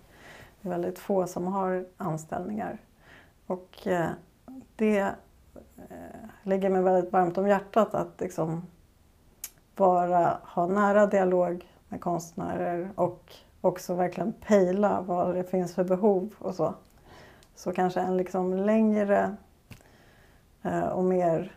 Det 0.67 0.71
är 0.71 0.79
väldigt 0.79 0.99
få 0.99 1.27
som 1.27 1.47
har 1.47 1.85
anställningar. 1.97 2.77
Och 3.45 3.87
eh, 3.87 4.09
det 4.75 4.99
eh, 4.99 5.13
ligger 6.43 6.69
mig 6.69 6.81
väldigt 6.81 7.13
varmt 7.13 7.37
om 7.37 7.47
hjärtat 7.47 7.93
att 7.93 8.21
liksom 8.21 8.67
bara 9.75 10.37
ha 10.43 10.67
nära 10.67 11.05
dialog 11.05 11.71
med 11.89 12.01
konstnärer 12.01 12.89
och 12.95 13.33
också 13.61 13.93
verkligen 13.95 14.33
pejla 14.33 15.01
vad 15.01 15.35
det 15.35 15.43
finns 15.43 15.75
för 15.75 15.83
behov 15.83 16.33
och 16.39 16.55
så. 16.55 16.73
Så 17.55 17.71
kanske 17.71 17.99
en 18.01 18.17
liksom 18.17 18.53
längre 18.53 19.35
eh, 20.63 20.87
och 20.87 21.03
mer 21.03 21.55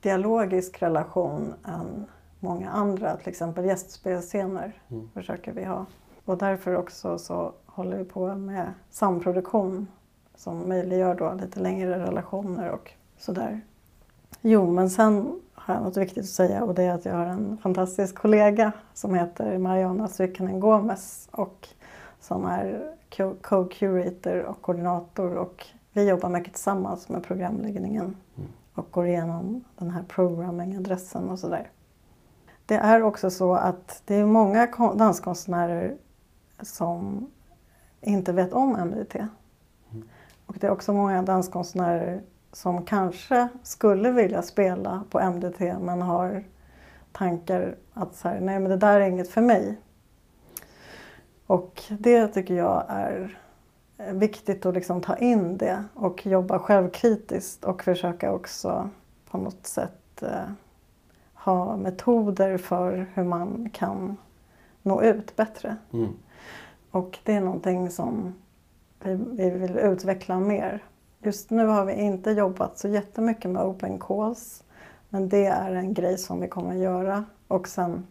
dialogisk 0.00 0.82
relation 0.82 1.54
än 1.64 2.06
många 2.40 2.70
andra, 2.70 3.16
till 3.16 3.28
exempel 3.28 3.64
gästspelscener 3.64 4.82
Mm. 4.90 5.10
försöker 5.14 5.52
vi 5.52 5.64
ha. 5.64 5.86
Och 6.24 6.38
därför 6.38 6.76
också 6.76 7.18
så 7.18 7.52
håller 7.74 7.96
vi 7.96 8.04
på 8.04 8.34
med 8.34 8.72
samproduktion 8.90 9.86
som 10.34 10.68
möjliggör 10.68 11.14
då 11.14 11.32
lite 11.40 11.60
längre 11.60 11.98
relationer 12.06 12.70
och 12.70 12.90
sådär. 13.18 13.60
Jo, 14.40 14.70
men 14.70 14.90
sen 14.90 15.40
har 15.54 15.74
jag 15.74 15.82
något 15.82 15.96
viktigt 15.96 16.22
att 16.24 16.28
säga 16.30 16.64
och 16.64 16.74
det 16.74 16.82
är 16.82 16.94
att 16.94 17.04
jag 17.04 17.14
har 17.14 17.26
en 17.26 17.58
fantastisk 17.62 18.14
kollega 18.18 18.72
som 18.94 19.14
heter 19.14 19.58
Mariana 19.58 20.08
Sykkanen 20.08 20.60
Gomez 20.60 21.28
och 21.32 21.68
som 22.20 22.44
är 22.46 22.94
co- 23.16 23.34
co-curator 23.42 24.42
och 24.42 24.62
koordinator 24.62 25.34
och 25.36 25.66
vi 25.92 26.08
jobbar 26.08 26.28
mycket 26.28 26.52
tillsammans 26.54 27.08
med 27.08 27.22
programläggningen 27.24 28.16
Mm. 28.36 28.48
och 28.74 28.86
går 28.90 29.06
igenom 29.06 29.64
den 29.78 29.90
här 29.90 30.02
programming-adressen 30.02 31.30
och 31.30 31.38
sådär. 31.38 31.70
det 32.66 32.74
är 32.74 33.02
också 33.02 33.30
så 33.30 33.54
att 33.54 34.02
det 34.04 34.14
är 34.14 34.26
många 34.26 34.66
danskonstnärer 34.96 35.96
som 36.62 37.30
inte 38.02 38.32
vet 38.32 38.52
om 38.52 38.72
MDT. 38.72 39.14
Mm. 39.14 40.08
Och 40.46 40.56
det 40.60 40.66
är 40.66 40.70
också 40.70 40.92
många 40.92 41.22
danskonstnärer 41.22 42.22
som 42.52 42.84
kanske 42.84 43.48
skulle 43.62 44.10
vilja 44.10 44.42
spela 44.42 45.04
på 45.10 45.20
MDT 45.20 45.60
men 45.80 46.02
har 46.02 46.44
tankar 47.12 47.76
att 47.92 48.14
så 48.14 48.28
här, 48.28 48.40
nej 48.40 48.60
men 48.60 48.70
det 48.70 48.76
där 48.76 49.00
är 49.00 49.06
inget 49.06 49.30
för 49.30 49.40
mig. 49.40 49.78
Och 51.46 51.82
det 51.88 52.28
tycker 52.28 52.54
jag 52.54 52.84
är 52.88 53.38
viktigt 54.12 54.66
att 54.66 54.74
liksom 54.74 55.00
ta 55.00 55.16
in 55.16 55.56
det 55.56 55.84
och 55.94 56.26
jobba 56.26 56.58
självkritiskt 56.58 57.64
och 57.64 57.82
försöka 57.82 58.32
också 58.32 58.90
på 59.30 59.38
något 59.38 59.66
sätt 59.66 60.22
eh, 60.22 60.50
ha 61.34 61.76
metoder 61.76 62.58
för 62.58 63.10
hur 63.14 63.24
man 63.24 63.70
kan 63.72 64.16
nå 64.82 65.02
ut 65.02 65.36
bättre. 65.36 65.76
Mm. 65.92 66.12
Och 66.92 67.18
det 67.24 67.32
är 67.32 67.40
någonting 67.40 67.90
som 67.90 68.34
vi, 69.00 69.14
vi, 69.14 69.50
vill 69.50 69.78
utveckla 69.78 70.40
mer. 70.40 70.84
Just 71.18 71.50
nu 71.50 71.66
har 71.66 71.84
vi 71.84 71.92
inte 71.92 72.30
jobbat 72.30 72.78
så 72.78 72.88
jättemycket 72.88 73.50
med 73.50 73.62
open 73.62 73.98
calls. 73.98 74.64
Men 75.08 75.28
det 75.28 75.46
är 75.46 75.74
en 75.74 75.94
grej 75.94 76.18
som 76.18 76.40
vi 76.40 76.48
kommer 76.48 76.70
att 76.70 76.82
göra. 76.82 77.24
Och 77.48 77.68
sen 77.68 78.06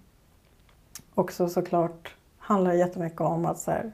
också 1.16 1.50
såklart 1.50 2.16
handlar 2.38 2.72
det 2.72 2.78
jättemycket 2.78 3.22
om 3.22 3.46
att 3.46 3.60
så 3.60 3.72
här, 3.72 3.92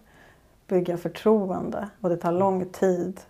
bygga 0.68 0.98
förtroende. 0.98 1.90
Och 2.02 2.10
det 2.10 2.18
tar 2.18 2.32
lång 2.32 2.66
tid. 2.66 3.22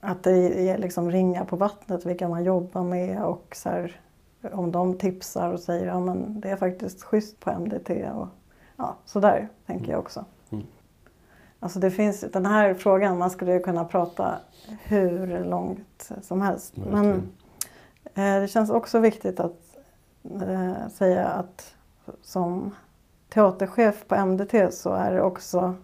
Att 0.00 0.22
det 0.22 0.68
är 0.70 0.78
liksom 0.78 1.10
ringa 1.10 1.44
på 1.44 1.56
vattnet 1.56 2.06
vilka 2.06 2.28
man 2.28 2.44
jobbar 2.44 2.82
med 2.82 3.24
och 3.24 3.56
så 3.56 3.68
här, 3.68 4.00
om 4.52 4.72
de 4.72 4.98
tipsar 4.98 5.52
och 5.52 5.60
säger 5.60 5.88
att 5.88 6.06
ja, 6.06 6.14
det 6.28 6.50
är 6.50 6.56
faktiskt 6.56 7.02
schysst 7.02 7.40
på 7.40 7.50
MDT. 7.50 7.90
Och, 7.90 8.28
ja, 8.76 8.96
så 9.04 9.20
där 9.20 9.48
tänker 9.66 9.92
jag 9.92 10.00
också. 10.00 10.24
Alltså 11.60 11.78
det 11.78 11.90
finns 11.90 12.20
den 12.20 12.46
här 12.46 12.74
frågan, 12.74 13.18
man 13.18 13.30
skulle 13.30 13.58
kunna 13.58 13.84
prata 13.84 14.38
hur 14.82 15.44
långt 15.44 16.10
som 16.22 16.42
helst. 16.42 16.76
Men 16.76 17.32
eh, 18.04 18.40
det 18.40 18.48
känns 18.50 18.70
också 18.70 18.98
viktigt 18.98 19.40
att 19.40 19.76
eh, 20.42 20.88
säga 20.88 21.26
att 21.26 21.74
som 22.22 22.74
teaterchef 23.28 24.04
på 24.08 24.26
MDT 24.26 24.70
så 24.70 24.92
är 24.92 25.12
det 25.12 25.22
också... 25.22 25.74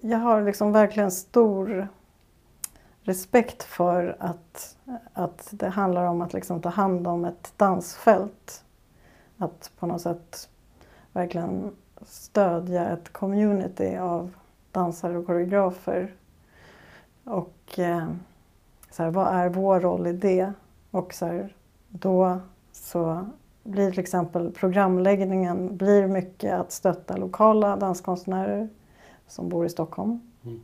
Jag 0.00 0.18
har 0.18 0.42
liksom 0.42 0.72
verkligen 0.72 1.10
stor 1.10 1.88
respekt 3.02 3.62
för 3.62 4.16
att, 4.18 4.76
att 5.12 5.48
det 5.50 5.68
handlar 5.68 6.04
om 6.04 6.22
att 6.22 6.32
liksom 6.32 6.62
ta 6.62 6.68
hand 6.68 7.08
om 7.08 7.24
ett 7.24 7.52
dansfält. 7.56 8.64
Att 9.38 9.70
på 9.78 9.86
något 9.86 10.02
sätt 10.02 10.48
verkligen 11.12 11.76
stödja 12.02 12.88
ett 12.88 13.12
community 13.12 13.96
av 13.96 14.30
dansare 14.72 15.18
och 15.18 15.26
koreografer. 15.26 16.14
Och 17.24 17.78
eh, 17.78 18.08
så 18.90 19.02
här, 19.02 19.10
vad 19.10 19.34
är 19.34 19.48
vår 19.48 19.80
roll 19.80 20.06
i 20.06 20.12
det? 20.12 20.52
Och 20.90 21.14
så 21.14 21.26
här, 21.26 21.54
då 21.88 22.40
så 22.72 23.26
blir 23.62 23.90
till 23.90 24.00
exempel 24.00 24.50
programläggningen 24.50 25.76
blir 25.76 26.06
mycket 26.06 26.52
att 26.52 26.72
stötta 26.72 27.16
lokala 27.16 27.76
danskonstnärer 27.76 28.68
som 29.26 29.48
bor 29.48 29.66
i 29.66 29.68
Stockholm. 29.68 30.20
Mm. 30.44 30.60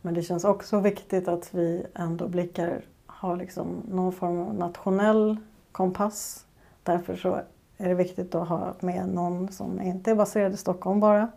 Men 0.00 0.14
det 0.14 0.22
känns 0.22 0.44
också 0.44 0.80
viktigt 0.80 1.28
att 1.28 1.54
vi 1.54 1.86
ändå 1.94 2.28
blickar, 2.28 2.84
har 3.06 3.36
liksom 3.36 3.66
någon 3.88 4.12
form 4.12 4.40
av 4.40 4.54
nationell 4.54 5.36
kompass. 5.72 6.46
Därför 6.82 7.16
så 7.16 7.40
är 7.76 7.88
det 7.88 7.94
viktigt 7.94 8.34
att 8.34 8.48
ha 8.48 8.74
med 8.80 9.08
någon 9.08 9.52
som 9.52 9.80
inte 9.80 10.10
är 10.10 10.14
baserad 10.14 10.52
i 10.52 10.56
Stockholm 10.56 11.00
bara. 11.00 11.28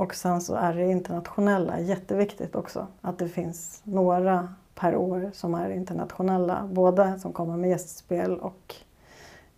Och 0.00 0.14
sen 0.14 0.40
så 0.40 0.54
är 0.54 0.74
det 0.74 0.90
internationella 0.90 1.80
jätteviktigt 1.80 2.54
också. 2.54 2.86
Att 3.00 3.18
det 3.18 3.28
finns 3.28 3.80
några 3.84 4.54
per 4.74 4.96
år 4.96 5.30
som 5.32 5.54
är 5.54 5.70
internationella. 5.70 6.68
Både 6.72 7.18
som 7.18 7.32
kommer 7.32 7.56
med 7.56 7.70
gästspel 7.70 8.38
och 8.38 8.74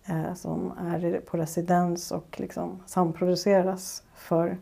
eh, 0.05 0.35
som 0.35 0.73
är 0.79 1.21
på 1.21 1.37
residens 1.37 2.13
och 2.13 2.41
liksom 2.41 2.81
samproduceras. 2.87 4.03
För 4.15 4.59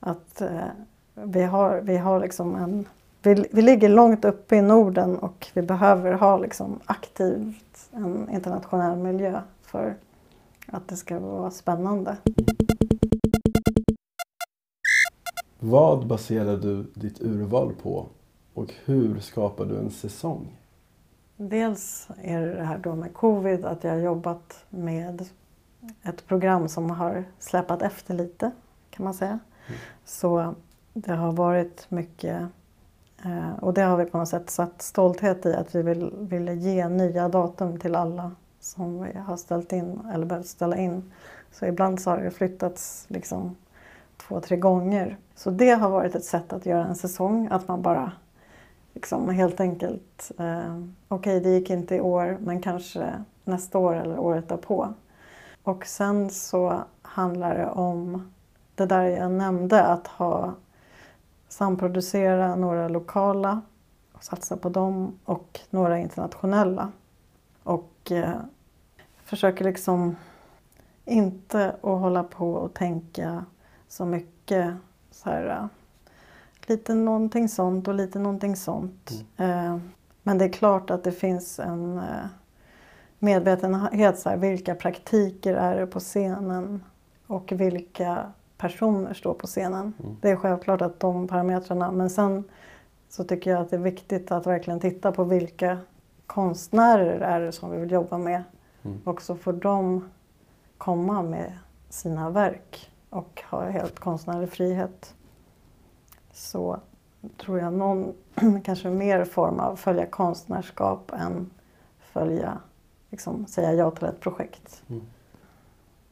att 0.00 0.40
eh, 0.40 0.68
vi 1.14 1.42
har, 1.42 1.80
vi 1.80 1.96
har 1.96 2.20
liksom 2.20 2.54
en... 2.54 2.88
Vi, 3.22 3.48
vi 3.52 3.62
ligger 3.62 3.88
långt 3.88 4.24
uppe 4.24 4.56
i 4.56 4.62
Norden 4.62 5.18
och 5.18 5.46
vi 5.54 5.62
behöver 5.62 6.12
ha 6.12 6.38
liksom 6.38 6.80
aktivt 6.84 7.88
en 7.92 8.28
internationell 8.30 8.98
miljö 8.98 9.40
för 9.62 9.94
att 10.66 10.88
det 10.88 10.96
ska 10.96 11.18
vara 11.18 11.50
spännande. 11.50 12.16
Vad 15.68 16.06
baserar 16.06 16.56
du 16.56 16.82
ditt 16.94 17.20
urval 17.20 17.72
på 17.82 18.06
och 18.54 18.74
hur 18.84 19.20
skapar 19.20 19.64
du 19.64 19.78
en 19.78 19.90
säsong? 19.90 20.56
Dels 21.36 22.08
är 22.22 22.40
det 22.40 22.54
det 22.54 22.62
här 22.62 22.78
då 22.78 22.94
med 22.94 23.14
covid, 23.14 23.64
att 23.64 23.84
jag 23.84 23.90
har 23.90 23.98
jobbat 23.98 24.64
med 24.70 25.28
ett 26.02 26.26
program 26.26 26.68
som 26.68 26.90
har 26.90 27.24
släpat 27.38 27.82
efter 27.82 28.14
lite, 28.14 28.50
kan 28.90 29.04
man 29.04 29.14
säga. 29.14 29.38
Mm. 29.66 29.80
Så 30.04 30.54
det 30.92 31.12
har 31.12 31.32
varit 31.32 31.86
mycket, 31.90 32.42
eh, 33.24 33.54
och 33.60 33.74
det 33.74 33.82
har 33.82 33.96
vi 33.96 34.04
på 34.04 34.18
något 34.18 34.28
sätt 34.28 34.50
satt 34.50 34.82
stolthet 34.82 35.46
i, 35.46 35.54
att 35.54 35.74
vi 35.74 35.82
vill, 35.82 36.12
ville 36.18 36.54
ge 36.54 36.88
nya 36.88 37.28
datum 37.28 37.80
till 37.80 37.94
alla 37.94 38.32
som 38.60 39.02
vi 39.02 39.18
har 39.18 39.36
ställt 39.36 39.72
in 39.72 40.00
eller 40.12 40.26
behövt 40.26 40.46
ställa 40.46 40.76
in. 40.76 41.12
Så 41.52 41.66
ibland 41.66 42.00
så 42.00 42.10
har 42.10 42.18
det 42.18 42.30
flyttats 42.30 43.06
liksom 43.08 43.56
två, 44.16 44.40
tre 44.40 44.56
gånger. 44.56 45.18
Så 45.34 45.50
det 45.50 45.70
har 45.70 45.90
varit 45.90 46.14
ett 46.14 46.24
sätt 46.24 46.52
att 46.52 46.66
göra 46.66 46.84
en 46.84 46.96
säsong, 46.96 47.48
att 47.50 47.68
man 47.68 47.82
bara 47.82 48.12
liksom 48.94 49.28
helt 49.28 49.60
enkelt, 49.60 50.32
eh, 50.38 50.76
okej 51.08 51.36
okay, 51.36 51.40
det 51.40 51.50
gick 51.50 51.70
inte 51.70 51.94
i 51.94 52.00
år 52.00 52.38
men 52.40 52.60
kanske 52.60 53.12
nästa 53.44 53.78
år 53.78 53.94
eller 53.94 54.18
året 54.18 54.48
därpå. 54.48 54.94
Och 55.62 55.86
sen 55.86 56.30
så 56.30 56.82
handlar 57.02 57.58
det 57.58 57.66
om 57.66 58.32
det 58.74 58.86
där 58.86 59.02
jag 59.02 59.32
nämnde, 59.32 59.84
att 59.84 60.06
ha 60.06 60.54
samproducera 61.48 62.56
några 62.56 62.88
lokala 62.88 63.60
och 64.12 64.24
satsa 64.24 64.56
på 64.56 64.68
dem 64.68 65.18
och 65.24 65.60
några 65.70 65.98
internationella. 65.98 66.92
Och 67.62 68.12
eh, 68.12 68.40
försöker 69.24 69.64
liksom 69.64 70.16
inte 71.04 71.68
att 71.68 72.00
hålla 72.00 72.24
på 72.24 72.52
och 72.52 72.74
tänka 72.74 73.44
så 73.96 74.04
mycket 74.04 74.74
så 75.10 75.30
här, 75.30 75.46
äh, 75.46 75.66
lite 76.66 76.94
någonting 76.94 77.48
sånt 77.48 77.88
och 77.88 77.94
lite 77.94 78.18
någonting 78.18 78.56
sånt. 78.56 79.10
Mm. 79.36 79.74
Eh, 79.74 79.78
men 80.22 80.38
det 80.38 80.44
är 80.44 80.48
klart 80.48 80.90
att 80.90 81.04
det 81.04 81.12
finns 81.12 81.58
en 81.58 81.98
eh, 81.98 82.26
medvetenhet. 83.18 84.18
Så 84.18 84.28
här, 84.28 84.36
vilka 84.36 84.74
praktiker 84.74 85.54
är 85.54 85.80
det 85.80 85.86
på 85.86 86.00
scenen 86.00 86.84
och 87.26 87.52
vilka 87.52 88.32
personer 88.58 89.14
står 89.14 89.34
på 89.34 89.46
scenen. 89.46 89.92
Mm. 90.02 90.16
Det 90.20 90.30
är 90.30 90.36
självklart 90.36 90.82
att 90.82 91.00
de 91.00 91.28
parametrarna. 91.28 91.92
Men 91.92 92.10
sen 92.10 92.44
så 93.08 93.24
tycker 93.24 93.50
jag 93.50 93.60
att 93.60 93.70
det 93.70 93.76
är 93.76 93.80
viktigt 93.80 94.32
att 94.32 94.46
verkligen 94.46 94.80
titta 94.80 95.12
på 95.12 95.24
vilka 95.24 95.78
konstnärer 96.26 97.20
är 97.20 97.40
det 97.40 97.52
som 97.52 97.70
vi 97.70 97.78
vill 97.78 97.90
jobba 97.90 98.18
med. 98.18 98.42
Mm. 98.82 99.00
Och 99.04 99.22
så 99.22 99.36
får 99.36 99.52
de 99.52 100.08
komma 100.78 101.22
med 101.22 101.52
sina 101.88 102.30
verk 102.30 102.90
och 103.10 103.42
har 103.44 103.70
helt 103.70 103.98
konstnärlig 103.98 104.50
frihet 104.50 105.14
så 106.32 106.80
tror 107.36 107.58
jag 107.58 107.72
någon 107.72 108.14
kanske 108.64 108.90
mer 108.90 109.24
form 109.24 109.60
av 109.60 109.76
följa 109.76 110.06
konstnärskap 110.06 111.12
än 111.12 111.50
följa, 112.00 112.58
liksom, 113.10 113.46
säga 113.46 113.72
ja 113.72 113.90
till 113.90 114.06
ett 114.06 114.20
projekt. 114.20 114.82
Mm. 114.88 115.02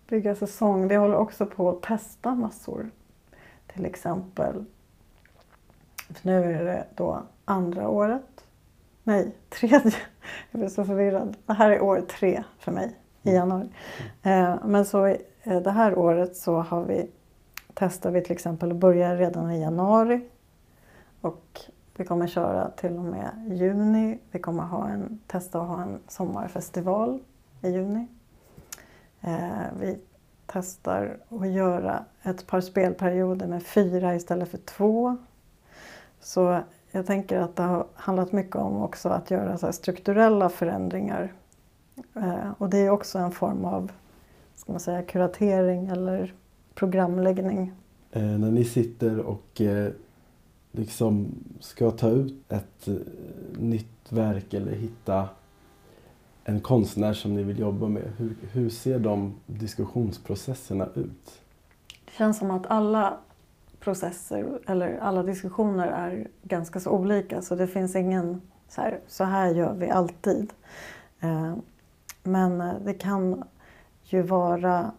Bygga 0.08 0.34
säsong. 0.34 0.88
Vi 0.88 0.94
håller 0.94 1.16
också 1.16 1.46
på 1.46 1.70
att 1.70 1.82
testa 1.82 2.34
massor. 2.34 2.90
Till 3.66 3.84
exempel, 3.84 4.64
för 6.08 6.26
nu 6.28 6.54
är 6.54 6.64
det 6.64 6.86
då 6.94 7.22
andra 7.44 7.88
året. 7.88 8.44
Nej, 9.02 9.36
tredje. 9.48 9.94
Jag 10.50 10.58
blir 10.58 10.68
så 10.68 10.84
förvirrad. 10.84 11.36
Det 11.46 11.52
här 11.52 11.70
är 11.70 11.82
år 11.82 12.00
tre 12.00 12.44
för 12.58 12.72
mig 12.72 12.98
i 13.22 13.28
mm. 13.28 13.40
januari. 13.40 13.68
Mm. 14.22 14.58
Men 14.64 14.84
så 14.84 15.16
Eh, 15.44 15.60
det 15.60 15.70
här 15.70 15.98
året 15.98 16.36
så 16.36 16.56
har 16.56 16.84
vi, 16.84 17.10
testar 17.74 18.10
vi 18.10 18.22
till 18.22 18.32
exempel 18.32 18.70
att 18.70 18.76
börja 18.76 19.16
redan 19.16 19.50
i 19.50 19.60
januari. 19.60 20.28
Och 21.20 21.60
vi 21.96 22.04
kommer 22.04 22.26
köra 22.26 22.70
till 22.70 22.96
och 22.96 23.04
med 23.04 23.30
juni. 23.48 24.18
Vi 24.30 24.38
kommer 24.38 24.62
ha 24.62 24.88
en, 24.88 25.20
testa 25.26 25.60
att 25.60 25.68
ha 25.68 25.82
en 25.82 25.98
sommarfestival 26.08 27.20
i 27.62 27.68
juni. 27.68 28.06
Eh, 29.20 29.48
vi 29.80 29.98
testar 30.46 31.16
att 31.28 31.48
göra 31.48 32.04
ett 32.22 32.46
par 32.46 32.60
spelperioder 32.60 33.46
med 33.46 33.62
fyra 33.62 34.14
istället 34.14 34.48
för 34.48 34.58
två. 34.58 35.16
Så 36.20 36.60
jag 36.90 37.06
tänker 37.06 37.40
att 37.40 37.56
det 37.56 37.62
har 37.62 37.86
handlat 37.94 38.32
mycket 38.32 38.56
om 38.56 38.82
också 38.82 39.08
att 39.08 39.30
göra 39.30 39.58
så 39.58 39.72
strukturella 39.72 40.48
förändringar. 40.48 41.32
Eh, 42.14 42.52
och 42.58 42.70
det 42.70 42.78
är 42.78 42.90
också 42.90 43.18
en 43.18 43.32
form 43.32 43.64
av 43.64 43.92
ska 44.54 44.72
man 44.72 44.80
säga, 44.80 45.02
kuratering 45.02 45.86
eller 45.86 46.34
programläggning. 46.74 47.72
Eh, 48.12 48.22
när 48.22 48.50
ni 48.50 48.64
sitter 48.64 49.18
och 49.18 49.60
eh, 49.60 49.92
liksom 50.72 51.34
ska 51.60 51.90
ta 51.90 52.08
ut 52.08 52.52
ett 52.52 52.88
eh, 52.88 52.94
nytt 53.58 54.12
verk 54.12 54.54
eller 54.54 54.72
hitta 54.72 55.28
en 56.44 56.60
konstnär 56.60 57.12
som 57.12 57.34
ni 57.34 57.42
vill 57.42 57.58
jobba 57.58 57.88
med. 57.88 58.12
Hur, 58.16 58.36
hur 58.52 58.70
ser 58.70 58.98
de 58.98 59.34
diskussionsprocesserna 59.46 60.88
ut? 60.94 61.40
Det 62.04 62.12
känns 62.12 62.38
som 62.38 62.50
att 62.50 62.66
alla 62.66 63.18
processer 63.80 64.58
eller 64.66 64.98
alla 64.98 65.22
diskussioner 65.22 65.86
är 65.86 66.28
ganska 66.42 66.80
så 66.80 66.90
olika 66.90 67.42
så 67.42 67.54
det 67.54 67.66
finns 67.66 67.96
ingen 67.96 68.40
så 68.68 68.80
här, 68.80 69.00
så 69.06 69.24
här 69.24 69.54
gör 69.54 69.74
vi 69.74 69.90
alltid. 69.90 70.52
Eh, 71.20 71.54
men 72.22 72.60
eh, 72.60 72.74
det 72.84 72.94
kan 72.94 73.44
ju 74.04 74.22
vara 74.22 74.92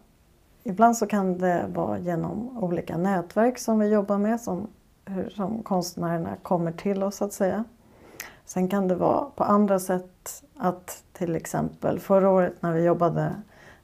Ibland 0.68 0.96
så 0.96 1.06
kan 1.06 1.38
det 1.38 1.66
vara 1.74 1.98
genom 1.98 2.58
olika 2.58 2.96
nätverk 2.96 3.58
som 3.58 3.78
vi 3.78 3.88
jobbar 3.88 4.18
med 4.18 4.40
som, 4.40 4.66
som 5.30 5.62
konstnärerna 5.62 6.36
kommer 6.42 6.72
till 6.72 7.02
oss 7.02 7.16
så 7.16 7.24
att 7.24 7.32
säga. 7.32 7.64
Sen 8.44 8.68
kan 8.68 8.88
det 8.88 8.94
vara 8.94 9.24
på 9.24 9.44
andra 9.44 9.78
sätt 9.78 10.44
att 10.56 11.04
till 11.12 11.36
exempel 11.36 12.00
förra 12.00 12.30
året 12.30 12.62
när 12.62 12.72
vi 12.72 12.84
jobbade 12.84 13.34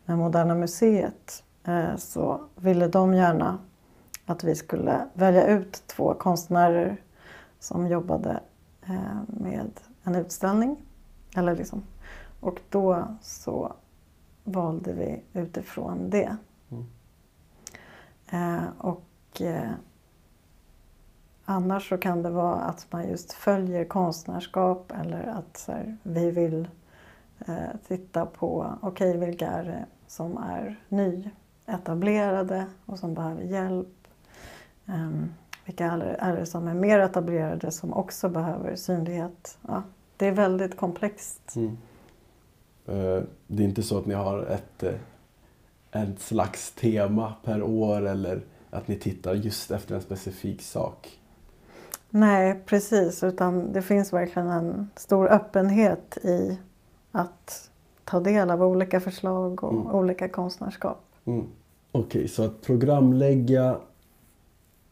med 0.05 0.19
Moderna 0.19 0.55
Museet 0.55 1.45
eh, 1.65 1.97
så 1.97 2.41
ville 2.57 2.89
de 2.89 3.15
gärna 3.15 3.59
att 4.27 4.45
vi 4.45 4.55
skulle 4.55 5.07
välja 5.15 5.47
ut 5.47 5.83
två 5.87 6.15
konstnärer 6.15 6.97
som 7.61 7.87
jobbade 7.87 8.41
eh, 8.87 9.19
med 9.27 9.71
en 10.03 10.15
utställning. 10.15 10.77
Eller 11.37 11.57
liksom. 11.57 11.83
Och 12.41 12.61
då 12.71 13.05
så 13.21 13.73
valde 14.45 14.93
vi 14.93 15.23
utifrån 15.33 16.11
det. 16.11 16.37
Mm. 16.71 16.85
Eh, 18.31 18.69
och 18.79 19.41
eh, 19.41 19.71
annars 21.45 21.89
så 21.89 21.99
kan 21.99 22.23
det 22.23 22.31
vara 22.31 22.57
att 22.57 22.87
man 22.91 23.09
just 23.09 23.33
följer 23.33 23.85
konstnärskap 23.85 24.93
eller 25.01 25.27
att 25.27 25.57
så 25.57 25.73
här, 25.73 25.97
vi 26.03 26.31
vill 26.31 26.69
eh, 27.47 27.57
titta 27.89 28.27
på, 28.27 28.75
okej 28.81 29.11
okay, 29.17 29.27
vilka 29.27 29.47
är 29.47 29.65
det 29.65 29.87
som 30.07 30.39
är 30.39 30.81
nyetablerade 30.89 32.67
och 32.87 32.99
som 32.99 33.15
behöver 33.15 33.43
hjälp? 33.43 33.89
Um, 34.87 35.35
vilka 35.65 35.87
är 36.19 36.37
det 36.37 36.47
som 36.47 36.69
är 36.69 36.75
mer 36.75 36.99
etablerade 36.99 37.71
som 37.71 37.93
också 37.93 38.29
behöver 38.29 38.77
synlighet? 38.77 39.59
Ja, 39.69 39.83
det 40.17 40.27
är 40.27 40.33
väldigt 40.33 40.77
komplext. 40.77 41.57
Mm. 41.57 41.77
Uh, 42.89 43.23
det 43.47 43.63
är 43.63 43.69
inte 43.69 43.83
så 43.83 43.99
att 43.99 44.07
ni 44.07 44.15
har 44.15 44.43
ett, 44.43 44.83
eh, 44.83 46.03
ett 46.03 46.21
slags 46.21 46.71
tema 46.71 47.35
per 47.45 47.63
år 47.63 48.07
eller 48.07 48.41
att 48.71 48.89
ni 48.89 48.97
tittar 48.97 49.35
just 49.35 49.71
efter 49.71 49.95
en 49.95 50.03
specifik 50.03 50.63
sak? 50.63 51.19
Nej, 52.11 52.61
precis. 52.67 53.23
Utan 53.23 53.73
det 53.73 53.83
finns 53.83 54.13
verkligen 54.13 54.49
en 54.49 54.91
stor 54.97 55.29
öppenhet 55.29 56.19
i 56.23 56.59
att 57.13 57.71
ta 58.05 58.21
del 58.21 58.51
av 58.51 58.63
olika 58.63 59.01
förslag 59.01 59.65
och 59.65 59.73
mm. 59.73 59.87
olika 59.87 60.29
konstnärskap. 60.29 61.05
Mm. 61.25 61.47
Okej, 61.93 62.09
okay, 62.09 62.29
så 62.29 62.45
att 62.45 62.63
programlägga, 62.63 63.77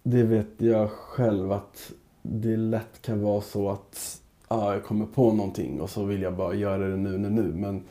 det 0.03 0.23
vet 0.23 0.49
jag 0.57 0.91
själv 0.91 1.53
att 1.53 1.93
det 2.23 2.57
lätt 2.57 3.03
kan 3.03 3.23
vara 3.23 3.41
så 3.41 3.71
att 3.71 4.20
ah, 4.51 4.73
jag 4.73 4.85
kommer 4.85 5.07
på 5.07 5.33
någonting 5.33 5.81
och 5.81 5.91
så 5.91 6.05
vill 6.05 6.23
jag 6.23 6.37
bara 6.37 6.55
göra 6.55 6.89
det 6.89 6.97
nu, 6.97 7.19
nu, 7.19 7.31
nu. 7.31 7.53
Men 7.55 7.83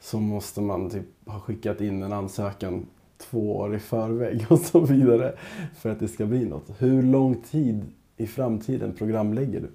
så 0.00 0.20
måste 0.20 0.60
man 0.60 0.90
typ 0.90 1.28
ha 1.28 1.40
skickat 1.40 1.80
in 1.80 2.02
en 2.02 2.12
ansökan 2.12 2.86
två 3.18 3.56
år 3.56 3.74
i 3.74 3.78
förväg 3.78 4.46
och 4.50 4.58
så 4.58 4.80
vidare 4.80 5.34
för 5.78 5.90
att 5.90 6.00
det 6.00 6.08
ska 6.08 6.26
bli 6.26 6.44
något. 6.44 6.70
Hur 6.78 7.02
lång 7.02 7.42
tid 7.42 7.84
i 8.16 8.26
framtiden 8.26 8.94
programlägger 8.94 9.60
du? 9.60 9.70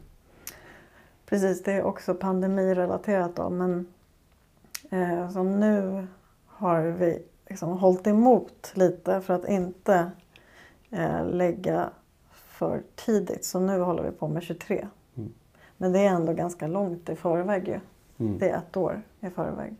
Precis, 1.26 1.64
det 1.64 1.72
är 1.72 1.84
också 1.84 2.14
pandemirelaterat 2.14 3.36
då 3.36 3.50
men 3.50 3.88
eh, 4.90 5.30
som 5.30 5.60
nu 5.60 6.08
har 6.46 6.82
vi 6.82 7.24
liksom 7.50 7.70
hållit 7.70 8.08
emot 8.08 8.72
lite 8.74 9.22
för 9.22 9.34
att 9.34 9.50
inte 9.50 10.12
eh, 10.90 11.26
lägga 11.26 11.90
för 12.32 12.82
tidigt. 12.96 13.46
Så 13.46 13.60
nu 13.60 13.80
håller 13.80 14.04
vi 14.04 14.12
på 14.12 14.28
med 14.28 14.44
23. 14.44 14.88
Men 15.82 15.92
det 15.92 16.00
är 16.00 16.10
ändå 16.10 16.34
ganska 16.34 16.68
långt 16.68 17.10
i 17.10 17.16
förväg 17.16 17.68
ju. 17.68 17.80
Mm. 18.18 18.38
Det 18.40 18.50
är 18.50 18.58
ett 18.58 18.78
år 18.78 19.02
i 19.20 19.30
förväg. 19.30 19.76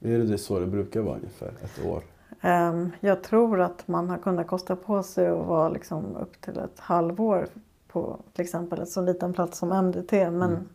Är 0.00 0.18
det 0.18 0.38
så 0.38 0.58
det 0.60 0.66
brukar 0.66 1.00
vara 1.00 1.16
ungefär? 1.16 1.52
Ett 1.62 1.86
år? 1.86 2.02
Um, 2.42 2.92
jag 3.00 3.22
tror 3.22 3.60
att 3.60 3.88
man 3.88 4.10
har 4.10 4.18
kunnat 4.18 4.46
kosta 4.46 4.76
på 4.76 5.02
sig 5.02 5.28
att 5.28 5.46
vara 5.46 5.68
liksom 5.68 6.16
upp 6.16 6.40
till 6.40 6.58
ett 6.58 6.78
halvår 6.80 7.46
på 7.88 8.20
till 8.32 8.44
exempel 8.44 8.80
en 8.80 8.86
så 8.86 9.00
liten 9.00 9.32
plats 9.32 9.58
som 9.58 9.68
MDT. 9.86 10.12
Men 10.12 10.42
mm. 10.42 10.68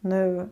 nu 0.00 0.48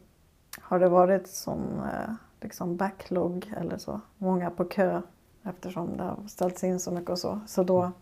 har 0.61 0.78
det 0.78 0.88
varit 0.88 1.28
som 1.28 1.61
eh, 1.78 2.14
liksom 2.40 2.76
backlog 2.76 3.52
eller 3.61 3.78
så. 3.78 4.00
Många 4.18 4.50
på 4.50 4.64
kö 4.64 5.02
eftersom 5.42 5.96
det 5.96 6.02
har 6.02 6.26
ställts 6.28 6.64
in 6.64 6.80
så 6.80 6.90
mycket 6.90 7.11
och 7.11 7.18
så. 7.18 7.40
Så 7.46 7.62
då 7.62 7.80
mm. 7.80 7.92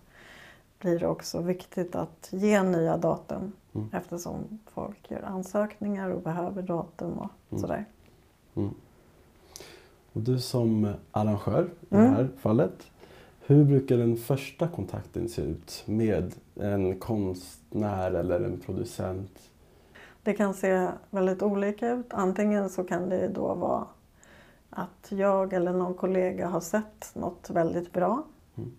blir 0.78 0.98
det 0.98 1.07
också 1.07 1.40
viktigt 1.40 1.96
att 1.96 2.28
ge 2.31 2.62
nya 2.62 2.96
datum 2.96 3.52
mm. 3.72 3.88
eftersom 3.92 4.59
folk 4.66 5.11
gör 5.11 5.22
ansökningar 5.22 6.11
och 6.11 6.22
behöver 6.22 6.62
datum 6.62 7.18
och 7.18 7.31
mm. 7.50 7.61
sådär. 7.61 7.85
Mm. 8.54 8.74
Och 10.12 10.20
du 10.20 10.40
som 10.40 10.94
arrangör 11.11 11.70
i 11.81 11.87
det 11.88 11.96
mm. 11.96 12.14
här 12.14 12.28
fallet, 12.38 12.87
hur 13.40 13.64
brukar 13.64 13.96
den 13.96 14.16
första 14.16 14.68
kontakten 14.68 15.28
se 15.28 15.42
ut 15.42 15.83
med 15.87 16.35
en 16.54 16.98
konstnär 16.98 18.11
eller 18.11 18.40
en 18.40 18.61
producent? 18.61 19.50
Det 20.22 20.35
kan 20.35 20.54
se 20.54 20.90
väldigt 21.11 21.42
olika 21.42 21.90
ut. 21.90 22.07
Antingen 22.11 22.70
så 22.70 22.85
kan 22.85 23.09
det 23.09 23.28
då 23.28 23.54
vara 23.54 23.87
att 24.70 25.07
jag 25.09 25.52
eller 25.52 25.72
någon 25.72 25.94
kollega 25.94 26.48
har 26.48 26.61
sett 26.61 27.11
något 27.14 27.50
väldigt 27.50 27.92
bra 27.92 28.22
mm. 28.57 28.72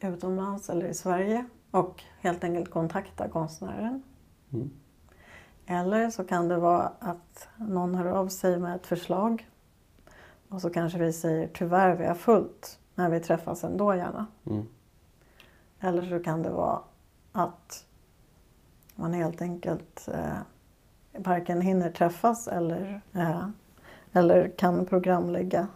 utomlands 0.00 0.70
eller 0.70 0.86
i 0.86 0.94
Sverige 0.94 1.44
och 1.70 2.02
helt 2.20 2.44
enkelt 2.44 2.70
kontaktar 2.70 3.28
konstnären. 3.28 4.02
Mm. 4.52 4.70
Eller 5.66 6.10
så 6.10 6.24
kan 6.24 6.48
det 6.48 6.56
vara 6.56 6.92
att 6.98 7.48
någon 7.56 7.94
hör 7.94 8.06
av 8.06 8.28
sig 8.28 8.58
med 8.58 8.76
ett 8.76 8.86
förslag 8.86 9.48
och 10.48 10.60
så 10.60 10.70
kanske 10.70 10.98
vi 10.98 11.12
säger 11.12 11.48
tyvärr 11.48 11.96
vi 11.96 12.06
har 12.06 12.14
fullt 12.14 12.78
men 12.94 13.10
vi 13.10 13.20
träffas 13.20 13.64
ändå 13.64 13.94
gärna. 13.94 14.26
Mm. 14.46 14.66
Eller 15.80 16.02
så 16.02 16.24
kan 16.24 16.42
det 16.42 16.50
vara 16.50 16.80
att 17.32 17.84
man 18.94 19.14
helt 19.14 19.42
enkelt 19.42 20.08
eh, 20.12 20.38
varken 21.18 21.60
hinner 21.60 21.90
träffas 21.90 22.48
eller, 22.48 23.00
eh, 23.12 23.48
eller 24.12 24.48
kan 24.48 24.86
programlägga. 24.86 25.66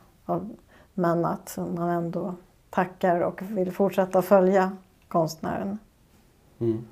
Men 0.94 1.24
att 1.24 1.59
man 1.76 1.88
ändå 1.88 2.35
tackar 2.70 3.20
och 3.20 3.42
vill 3.42 3.72
fortsätta 3.72 4.22
följa 4.22 4.76
konstnären. 5.12 5.79
Mm. 6.59 6.85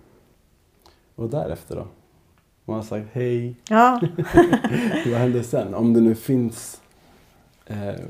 Och 1.14 1.30
därefter 1.30 1.76
då? 1.76 1.86
Man 2.64 2.76
har 2.76 2.82
sagt 2.82 3.06
hej. 3.12 3.56
Ja. 3.68 4.00
Vad 5.06 5.18
händer 5.20 5.42
sen? 5.42 5.74
Om 5.74 5.94
det 5.94 6.00
nu 6.00 6.14
finns 6.14 6.82
eh, 7.66 8.00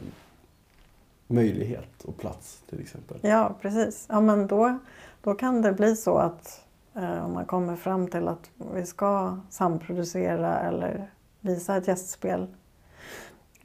möjlighet 1.26 2.04
och 2.04 2.16
plats 2.16 2.62
till 2.68 2.80
exempel. 2.80 3.18
Ja, 3.22 3.54
precis. 3.60 4.06
Ja, 4.08 4.20
men 4.20 4.46
då, 4.46 4.78
då 5.22 5.34
kan 5.34 5.62
det 5.62 5.72
bli 5.72 5.96
så 5.96 6.18
att 6.18 6.64
eh, 6.94 7.24
om 7.24 7.32
man 7.32 7.44
kommer 7.44 7.76
fram 7.76 8.08
till 8.08 8.28
att 8.28 8.50
vi 8.74 8.86
ska 8.86 9.38
samproducera 9.50 10.58
eller 10.58 11.10
visa 11.40 11.76
ett 11.76 11.88
gästspel. 11.88 12.46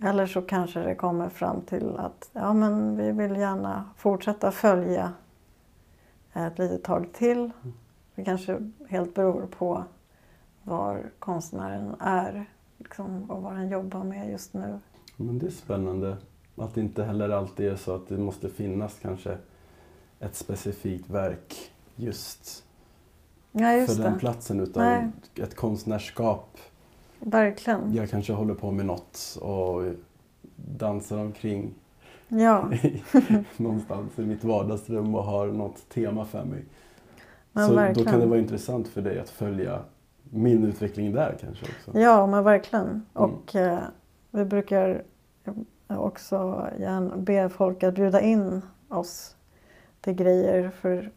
Eller 0.03 0.27
så 0.27 0.41
kanske 0.41 0.79
det 0.79 0.95
kommer 0.95 1.29
fram 1.29 1.61
till 1.61 1.97
att 1.97 2.29
ja, 2.33 2.53
men 2.53 2.97
vi 2.97 3.11
vill 3.11 3.35
gärna 3.35 3.85
fortsätta 3.97 4.51
följa 4.51 5.13
ett 6.35 6.59
litet 6.59 6.83
tag 6.83 7.13
till. 7.13 7.51
Det 8.15 8.23
kanske 8.23 8.71
helt 8.89 9.13
beror 9.13 9.47
på 9.47 9.83
var 10.63 11.11
konstnären 11.19 11.95
är 11.99 12.45
liksom, 12.77 13.31
och 13.31 13.41
vad 13.41 13.53
han 13.53 13.69
jobbar 13.69 14.03
med 14.03 14.29
just 14.31 14.53
nu. 14.53 14.79
Men 15.17 15.39
det 15.39 15.45
är 15.45 15.51
spännande. 15.51 16.17
Att 16.55 16.73
det 16.73 16.81
inte 16.81 17.03
heller 17.03 17.29
alltid 17.29 17.67
är 17.67 17.75
så 17.75 17.95
att 17.95 18.07
det 18.07 18.17
måste 18.17 18.49
finnas 18.49 18.99
kanske 19.01 19.37
ett 20.19 20.35
specifikt 20.35 21.09
verk 21.09 21.71
just, 21.95 22.63
ja, 23.51 23.73
just 23.73 23.95
för 23.95 24.03
det. 24.03 24.09
den 24.09 24.19
platsen 24.19 24.59
utan 24.59 24.83
Nej. 24.83 25.11
ett 25.45 25.55
konstnärskap. 25.55 26.57
Verkligen. 27.19 27.93
Jag 27.93 28.09
kanske 28.09 28.33
håller 28.33 28.53
på 28.53 28.71
med 28.71 28.85
något 28.85 29.37
och 29.41 29.83
dansar 30.55 31.17
omkring 31.17 31.73
ja. 32.27 32.69
någonstans 33.57 34.19
i 34.19 34.25
mitt 34.25 34.43
vardagsrum 34.43 35.15
och 35.15 35.23
har 35.23 35.47
något 35.47 35.89
tema 35.89 36.25
för 36.25 36.45
mig. 36.45 36.65
Men 37.51 37.67
så 37.67 37.75
verkligen. 37.75 38.05
då 38.05 38.11
kan 38.11 38.19
det 38.19 38.25
vara 38.25 38.39
intressant 38.39 38.87
för 38.87 39.01
dig 39.01 39.19
att 39.19 39.29
följa 39.29 39.79
min 40.23 40.63
utveckling 40.63 41.13
där 41.13 41.37
kanske 41.41 41.65
också. 41.65 41.99
Ja, 41.99 42.27
men 42.27 42.43
verkligen. 42.43 42.85
Mm. 42.85 43.03
Och 43.13 43.55
eh, 43.55 43.79
vi 44.31 44.45
brukar 44.45 45.03
också 45.87 46.69
gärna 46.79 47.17
be 47.17 47.49
folk 47.49 47.83
att 47.83 47.95
bjuda 47.95 48.21
in 48.21 48.61
oss 48.89 49.35
till 50.01 50.13
grejer. 50.13 50.69
För 50.69 51.11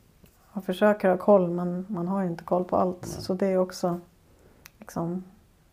man 0.52 0.62
försöker 0.62 1.08
ha 1.08 1.16
koll 1.16 1.50
men 1.50 1.86
man 1.88 2.08
har 2.08 2.22
ju 2.22 2.28
inte 2.28 2.44
koll 2.44 2.64
på 2.64 2.76
allt. 2.76 3.00
Nej. 3.00 3.10
Så 3.10 3.34
det 3.34 3.46
är 3.46 3.58
också 3.58 4.00
liksom 4.78 5.24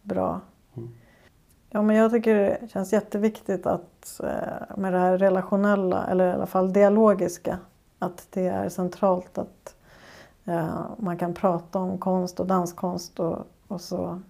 bra. 0.01 0.41
Ja, 1.75 1.81
men 1.81 1.95
jag 1.95 2.11
tycker 2.11 2.35
det 2.35 2.67
känns 2.71 2.93
jätteviktigt 2.93 3.65
att 3.65 4.19
eh, 4.23 4.77
med 4.77 4.93
det 4.93 4.99
här 4.99 5.17
relationella, 5.17 6.07
eller 6.07 6.29
i 6.29 6.33
alla 6.33 6.45
fall 6.45 6.73
dialogiska, 6.73 7.59
att 7.99 8.27
det 8.29 8.47
är 8.47 8.69
centralt 8.69 9.37
att 9.37 9.75
eh, 10.45 10.85
man 10.97 11.17
kan 11.17 11.33
prata 11.33 11.79
om 11.79 11.97
konst 11.97 12.39
och 12.39 12.47
danskonst 12.47 13.19
och, 13.19 13.37
och 13.67 13.81
så 13.81 14.21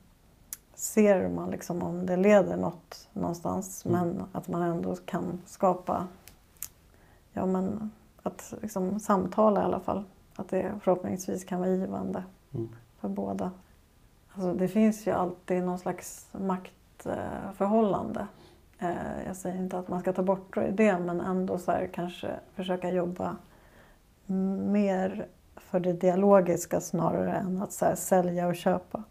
ser 0.76 1.30
man 1.30 1.52
liksom 1.52 1.84
om 1.84 2.06
det 2.06 2.18
leder 2.18 2.58
något 2.58 3.08
någonstans. 3.14 3.86
Mm. 3.86 4.00
Men 4.00 4.24
att 4.32 4.48
man 4.48 4.62
ändå 4.62 4.96
kan 4.96 5.42
skapa, 5.46 6.08
ja 7.34 7.46
men 7.46 7.92
att 8.24 8.54
liksom 8.62 9.00
samtala 9.00 9.62
i 9.62 9.64
alla 9.64 9.80
fall. 9.80 10.04
Att 10.36 10.50
det 10.50 10.74
förhoppningsvis 10.82 11.44
kan 11.44 11.60
vara 11.60 11.70
givande 11.70 12.24
Mm. 12.54 12.70
för 13.00 13.08
båda. 13.08 13.52
Alltså, 14.34 14.54
det 14.54 14.68
finns 14.68 15.08
ju 15.08 15.12
alltid 15.12 15.64
någon 15.64 15.80
slags 15.80 16.28
maktförhållande. 16.32 16.85
Eh, 18.80 19.28
jag 19.28 19.36
säger 19.36 19.58
inte 19.58 19.78
att 19.78 19.88
man 19.88 20.00
ska 20.00 20.14
ta 20.14 20.24
bort 20.24 20.58
det 20.74 21.00
men 21.00 21.22
ändå 21.22 21.58
så 21.58 21.72
här, 21.72 21.90
kanske 21.94 22.32
försöka 22.56 22.90
jobba 22.92 23.36
mer 24.72 25.28
för 25.56 25.80
det 25.80 25.94
dialogiska 25.94 26.82
snarare 26.82 27.34
än 27.34 27.62
att 27.62 27.72
så 27.74 27.86
här, 27.86 27.96
sälja 27.96 28.48
och 28.48 28.56
köpa. 28.56 29.04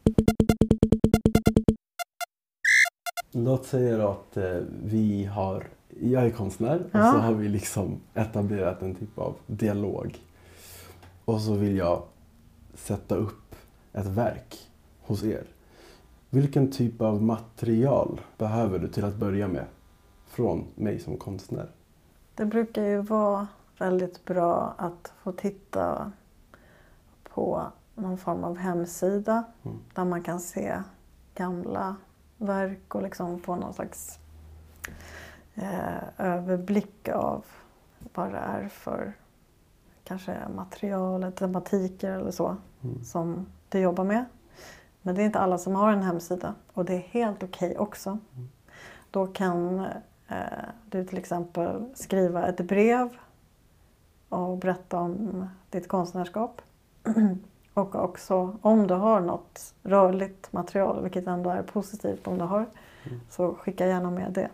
Låt 3.33 3.67
säga 3.67 4.09
att 4.09 4.37
eh, 4.37 4.61
vi 4.85 5.25
har, 5.25 5.67
jag 6.01 6.27
är 6.27 6.31
konstnär 6.31 6.81
och 6.81 6.89
Ja. 6.93 7.13
så 7.13 7.19
har 7.19 7.33
vi 7.33 7.49
liksom 7.49 8.01
etablerat 8.15 8.83
en 8.83 8.95
typ 8.95 9.19
av 9.19 9.35
dialog. 9.47 10.19
Och 11.25 11.41
så 11.41 11.55
vill 11.55 11.77
jag 11.77 12.03
sätta 12.75 13.15
upp 13.15 13.55
ett 13.93 14.07
verk 14.07 14.57
hos 15.03 15.25
er. 15.25 15.45
Vilken 16.35 16.71
typ 16.71 17.01
av 17.01 17.23
material 17.23 18.21
behöver 18.39 18.79
du 18.79 18.89
till 18.89 19.05
att 19.05 19.15
börja 19.17 19.49
med 19.49 19.65
från 20.27 20.65
mig 20.75 20.99
som 20.99 21.17
konstnär? 21.17 21.71
Det 22.35 22.45
brukar 22.45 22.83
ju 22.85 23.01
vara 23.01 23.47
väldigt 23.79 24.25
bra 24.25 24.75
att 24.79 25.13
få 25.23 25.33
titta 25.33 26.13
på 27.35 27.63
någon 27.95 28.19
form 28.19 28.45
av 28.45 28.57
hemsida 28.57 29.45
Mm. 29.65 29.79
där 29.95 30.05
man 30.05 30.23
kan 30.23 30.41
se 30.41 30.83
gamla 31.35 31.97
verk 32.39 32.95
och 32.95 33.03
liksom 33.03 33.41
få 33.41 33.57
någon 33.57 33.75
slags 33.75 34.19
eh, 35.55 36.03
överblick 36.19 37.09
av 37.09 37.45
vad 38.15 38.33
det 38.33 38.39
är 38.39 38.69
för 38.69 39.13
kanske 40.05 40.37
material 40.57 41.23
eller 41.23 41.31
tematiker 41.33 42.11
eller 42.11 42.31
så 42.31 42.57
Mm. 42.85 43.05
som 43.05 43.47
du 43.69 43.79
jobbar 43.79 44.05
med. 44.05 44.25
Men 45.07 45.15
det 45.15 45.23
är 45.23 45.27
inte 45.27 45.39
alla 45.39 45.59
som 45.59 45.75
har 45.75 45.93
en 45.93 46.03
hemsida 46.03 46.55
och 46.73 46.85
det 46.85 46.95
är 46.95 46.99
helt 46.99 47.43
okej 47.43 47.79
också. 47.79 48.11
Mm. 48.11 48.49
Då 49.11 49.27
kan 49.27 49.79
eh, 50.29 50.37
du 50.91 51.05
till 51.05 51.19
exempel 51.19 51.85
skriva 51.95 52.47
ett 52.47 52.61
brev 52.61 53.09
och 54.29 54.59
berätta 54.59 54.99
om 54.99 55.47
ditt 55.71 55.89
konstnärskap. 55.89 56.63
och 57.75 57.95
också 57.95 58.57
om 58.63 58.87
du 58.87 58.95
har 58.95 59.21
något 59.21 59.75
rörligt 59.83 60.53
material, 60.53 61.03
vilket 61.03 61.27
ändå 61.27 61.51
är 61.51 61.63
positivt 61.63 62.27
om 62.27 62.39
du 62.39 62.45
har, 62.45 62.67
Mm. 63.07 63.21
så 63.31 63.55
skicka 63.55 63.87
gärna 63.87 64.11
med 64.11 64.33
det. 64.33 64.49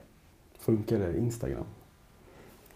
Funkar 0.59 0.99
det 0.99 1.19
Instagram? 1.19 1.65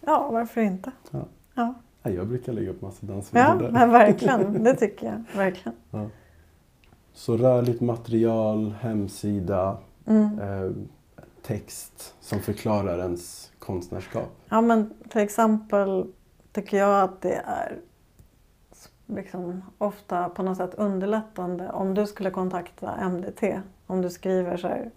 Ja, 0.01 0.29
varför 0.31 0.61
inte? 0.61 0.91
Ja. 1.11 1.19
Ja, 1.53 1.73
Ja, 2.03 2.11
Jag 2.11 2.27
brukar 2.27 2.53
lägga 2.53 2.69
upp 2.69 2.81
massa 2.81 3.05
dansvideor 3.05 3.47
ja 3.47 3.55
där. 3.61 3.71
men 3.71 3.89
verkligen. 3.91 4.63
Det 4.63 4.75
tycker 4.75 5.07
jag. 5.07 5.23
Verkligen. 5.37 5.77
Ja. 5.91 6.05
Så 7.15 7.37
rörligt 7.37 7.81
material, 7.81 8.75
hemsida, 8.81 9.77
Mm. 10.07 10.39
eh, 10.39 10.71
text 11.41 12.15
som 12.19 12.39
förklarar 12.39 12.99
ens 12.99 13.51
konstnärskap. 13.59 14.29
Ja, 14.49 14.61
men 14.61 14.93
till 15.09 15.21
exempel 15.21 16.05
tycker 16.51 16.77
jag 16.77 17.03
att 17.03 17.21
det 17.21 17.35
är 17.45 17.77
liksom 19.05 19.61
ofta 19.77 20.29
på 20.29 20.43
något 20.43 20.57
sätt 20.57 20.73
underlättande 20.75 21.69
om 21.69 21.93
du 21.93 22.07
skulle 22.07 22.31
kontakta 22.31 22.95
MDT. 23.09 23.61
Om 23.87 24.01
du 24.01 24.09
skriver 24.09 24.57
så 24.57 24.67
här. 24.67 24.91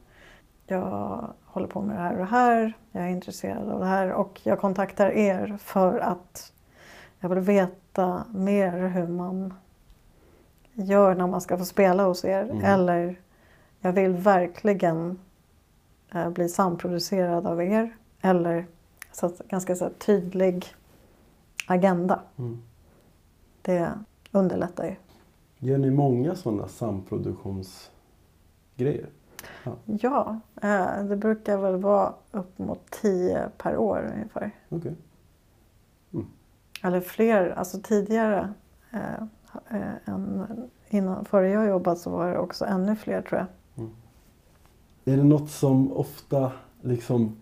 Jag 0.67 1.29
håller 1.45 1.67
på 1.67 1.83
med 1.83 1.97
det 1.97 2.01
här 2.03 2.13
och 2.13 2.19
det 2.19 2.25
här. 2.25 2.73
Jag 2.93 3.05
är 3.05 3.09
intresserad 3.09 3.69
av 3.69 3.81
det 3.81 3.87
här 3.87 4.13
och 4.13 4.41
jag 4.43 4.61
kontaktar 4.61 5.11
er 5.11 5.57
för 5.61 5.99
att 5.99 6.53
jag 7.21 7.29
vill 7.29 7.39
veta 7.39 8.25
mer 8.35 8.89
hur 8.89 9.07
man 9.07 9.55
gör 10.79 11.15
när 11.15 11.27
man 11.27 11.41
ska 11.41 11.59
få 11.59 11.65
spela 11.65 12.05
hos 12.05 12.25
er. 12.25 12.43
Mm. 12.43 12.65
Eller 12.65 13.21
jag 13.81 13.93
vill 13.93 14.13
verkligen 14.13 15.19
eh, 16.13 16.31
bli 16.31 16.49
samproducerad 16.49 17.47
av 17.47 17.63
er. 17.63 17.97
Eller 18.21 18.67
så 19.13 19.27
att, 19.27 19.39
ganska 19.39 19.77
så 19.77 19.85
här, 19.85 19.93
tydlig 19.93 20.67
agenda. 21.67 22.21
Mm. 22.39 22.63
Det 23.63 23.93
underlättar 24.33 24.85
ju. 24.85 24.95
Gör 25.59 25.79
ni 25.79 25.91
många 25.91 26.35
sådana 26.35 26.69
samproduktionsgrejer? 26.69 29.09
Ja, 29.85 30.41
eh, 30.63 31.05
det 31.05 31.17
brukar 31.17 31.57
väl 31.57 31.77
vara 31.77 32.15
upp 32.31 32.59
mot 32.59 32.91
tio 32.91 33.49
per 33.57 33.77
år 33.77 34.13
ungefär. 34.15 34.51
Okej. 34.69 34.95
Eller 36.83 37.01
fler. 37.01 37.51
Alltså 37.51 37.81
tidigare, 37.83 38.55
eh, 38.91 39.25
än, 40.05 40.47
innan, 40.89 41.25
före 41.25 41.49
jag 41.49 41.69
jobbat 41.69 41.99
så 41.99 42.11
var 42.11 42.31
det 42.31 42.39
också 42.39 42.65
ännu 42.65 42.97
fler 42.97 43.23
tror 43.23 43.39
jag. 43.39 43.49
Är 45.15 45.17
det 45.17 45.25
något 45.25 45.51
som 45.51 45.93
ofta 45.93 46.53
liksom 46.83 47.37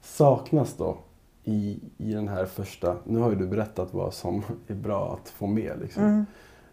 saknas 0.00 0.76
då 0.76 0.98
i, 1.44 1.80
i 1.98 2.12
den 2.12 2.28
här 2.28 2.46
första... 2.46 2.96
Nu 3.04 3.18
har 3.18 3.30
ju 3.30 3.36
du 3.36 3.46
berättat 3.46 3.94
vad 3.94 4.14
som 4.14 4.42
är 4.66 4.74
bra 4.74 5.14
att 5.14 5.28
få 5.28 5.46
med. 5.46 5.78
Liksom. 5.80 6.02
Mm. 6.02 6.26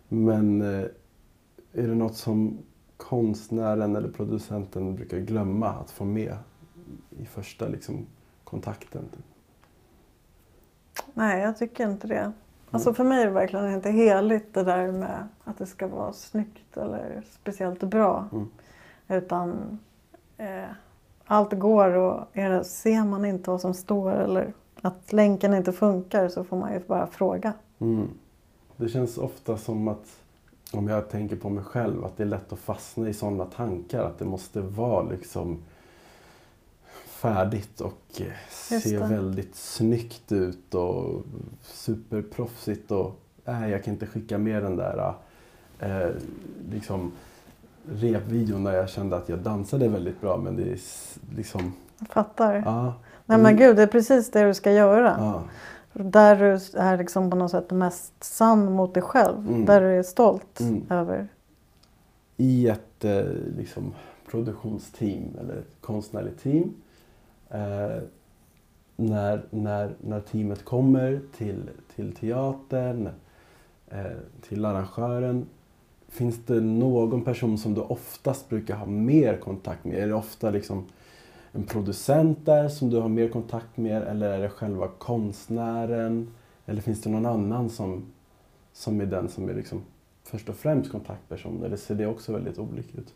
Men 0.07 0.61
eh, 0.61 0.85
är 1.73 1.87
det 1.87 1.95
något 1.95 2.15
som 2.15 2.57
konstnären 2.97 3.95
eller 3.95 4.09
producenten 4.09 4.95
brukar 4.95 5.17
glömma 5.17 5.69
att 5.69 5.91
få 5.91 6.05
med 6.05 6.37
i 7.09 7.25
första 7.25 7.67
liksom, 7.67 8.05
kontakten? 8.43 9.09
Nej, 11.13 11.41
jag 11.41 11.57
tycker 11.57 11.89
inte 11.89 12.07
det. 12.07 12.31
Alltså 12.71 12.93
för 12.93 13.03
mig 13.03 13.21
är 13.21 13.25
det 13.25 13.31
verkligen 13.31 13.73
inte 13.73 13.91
heligt 13.91 14.53
det 14.53 14.63
där 14.63 14.91
med 14.91 15.27
att 15.43 15.57
det 15.57 15.65
ska 15.65 15.87
vara 15.87 16.13
snyggt 16.13 16.77
eller 16.77 17.23
speciellt 17.41 17.83
bra. 17.83 18.25
Mm. 18.31 18.47
Utan 19.07 19.79
eh, 20.37 20.69
allt 21.25 21.53
går 21.53 21.89
och 21.89 22.27
det, 22.33 22.63
ser 22.63 23.05
man 23.05 23.25
inte 23.25 23.49
vad 23.49 23.61
som 23.61 23.73
står 23.73 24.11
eller 24.11 24.53
att 24.81 25.13
länken 25.13 25.53
inte 25.53 25.71
funkar 25.71 26.27
så 26.27 26.43
får 26.43 26.57
man 26.57 26.73
ju 26.73 26.79
bara 26.79 27.07
fråga. 27.07 27.53
Mm. 27.79 28.07
Det 28.77 28.89
känns 28.89 29.17
ofta 29.17 29.57
som 29.57 29.87
att, 29.87 30.19
om 30.73 30.87
jag 30.87 31.09
tänker 31.09 31.35
på 31.35 31.49
mig 31.49 31.63
själv, 31.63 32.05
att 32.05 32.17
det 32.17 32.23
är 32.23 32.27
lätt 32.27 32.53
att 32.53 32.59
fastna 32.59 33.09
i 33.09 33.13
sådana 33.13 33.45
tankar. 33.45 34.03
Att 34.03 34.19
det 34.19 34.25
måste 34.25 34.61
vara 34.61 35.03
liksom 35.03 35.63
färdigt 37.21 37.81
och 37.81 38.01
eh, 38.17 38.25
Just 38.71 38.83
se 38.89 38.97
det. 38.99 39.05
väldigt 39.05 39.55
snyggt 39.55 40.31
ut 40.31 40.73
och 40.75 41.21
superproffsigt. 41.61 42.91
Och 42.91 43.19
nej, 43.45 43.71
jag 43.71 43.83
kan 43.83 43.93
inte 43.93 44.05
skicka 44.05 44.37
med 44.37 44.63
den 44.63 44.75
där 44.75 45.13
eh, 45.79 46.09
liksom 46.71 47.11
repvideon 47.91 48.63
där 48.63 48.73
jag 48.73 48.89
kände 48.89 49.15
att 49.15 49.29
jag 49.29 49.39
dansade 49.39 49.87
väldigt 49.87 50.21
bra. 50.21 50.37
Men 50.37 50.55
det 50.55 50.63
är 50.63 50.77
liksom, 51.35 51.73
Jag 51.99 52.07
fattar. 52.07 52.63
ja. 52.65 52.93
Nej 53.25 53.37
men 53.37 53.57
gud, 53.57 53.75
det 53.75 53.81
är 53.83 53.87
precis 53.87 54.31
det 54.31 54.43
du 54.43 54.53
ska 54.53 54.71
göra. 54.71 55.15
ja. 55.19 55.43
Där 55.93 56.35
du 56.35 56.79
är 56.79 56.97
liksom 56.97 57.29
på 57.29 57.35
något 57.35 57.51
sätt 57.51 57.71
mest 57.71 58.23
sann 58.23 58.71
mot 58.71 58.93
dig 58.93 59.03
själv. 59.03 59.47
Mm. 59.47 59.65
Där 59.65 59.81
du 59.81 59.87
är 59.87 60.03
stolt 60.03 60.59
Mm. 60.59 60.83
över. 60.89 61.27
i 62.37 62.67
ett 62.67 63.05
eh, 63.05 63.23
liksom, 63.57 63.93
produktionsteam 64.31 65.23
eller 65.39 65.53
ett 65.55 65.75
konstnärligt 65.81 66.43
team. 66.43 66.73
Eh, 67.51 68.03
när, 68.95 69.45
när, 69.49 69.95
när 70.01 70.19
teamet 70.19 70.65
kommer 70.65 71.21
till, 71.37 71.69
till 71.95 72.15
teatern, 72.15 73.09
eh, 73.87 74.05
till 74.41 74.65
arrangören. 74.65 75.45
Finns 76.07 76.45
det 76.45 76.61
någon 76.61 77.21
person 77.21 77.57
som 77.57 77.73
du 77.73 77.81
oftast 77.81 78.49
brukar 78.49 78.75
ha 78.75 78.85
mer 78.85 79.37
kontakt 79.37 79.85
med? 79.85 79.97
Är 79.97 80.07
det 80.07 80.13
ofta 80.13 80.49
liksom 80.49 80.85
en 81.51 81.63
producent 81.63 82.45
där 82.45 82.69
som 82.69 82.89
du 82.89 82.97
har 82.97 83.09
mer 83.09 83.29
kontakt 83.29 83.77
med 83.77 84.03
eller 84.03 84.29
är 84.29 84.41
det 84.41 84.49
själva 84.49 84.87
konstnären? 84.87 86.33
Eller 86.65 86.81
finns 86.81 87.01
det 87.01 87.09
någon 87.09 87.25
annan 87.25 87.69
som, 87.69 88.05
som 88.73 89.01
är 89.01 89.05
den 89.05 89.29
som 89.29 89.49
är 89.49 89.53
liksom 89.53 89.81
först 90.23 90.49
och 90.49 90.55
främst 90.55 90.91
kontaktperson? 90.91 91.63
Eller 91.63 91.77
ser 91.77 91.95
det 91.95 92.07
också 92.07 92.33
väldigt 92.33 92.59
olika 92.59 92.97
ut? 92.97 93.13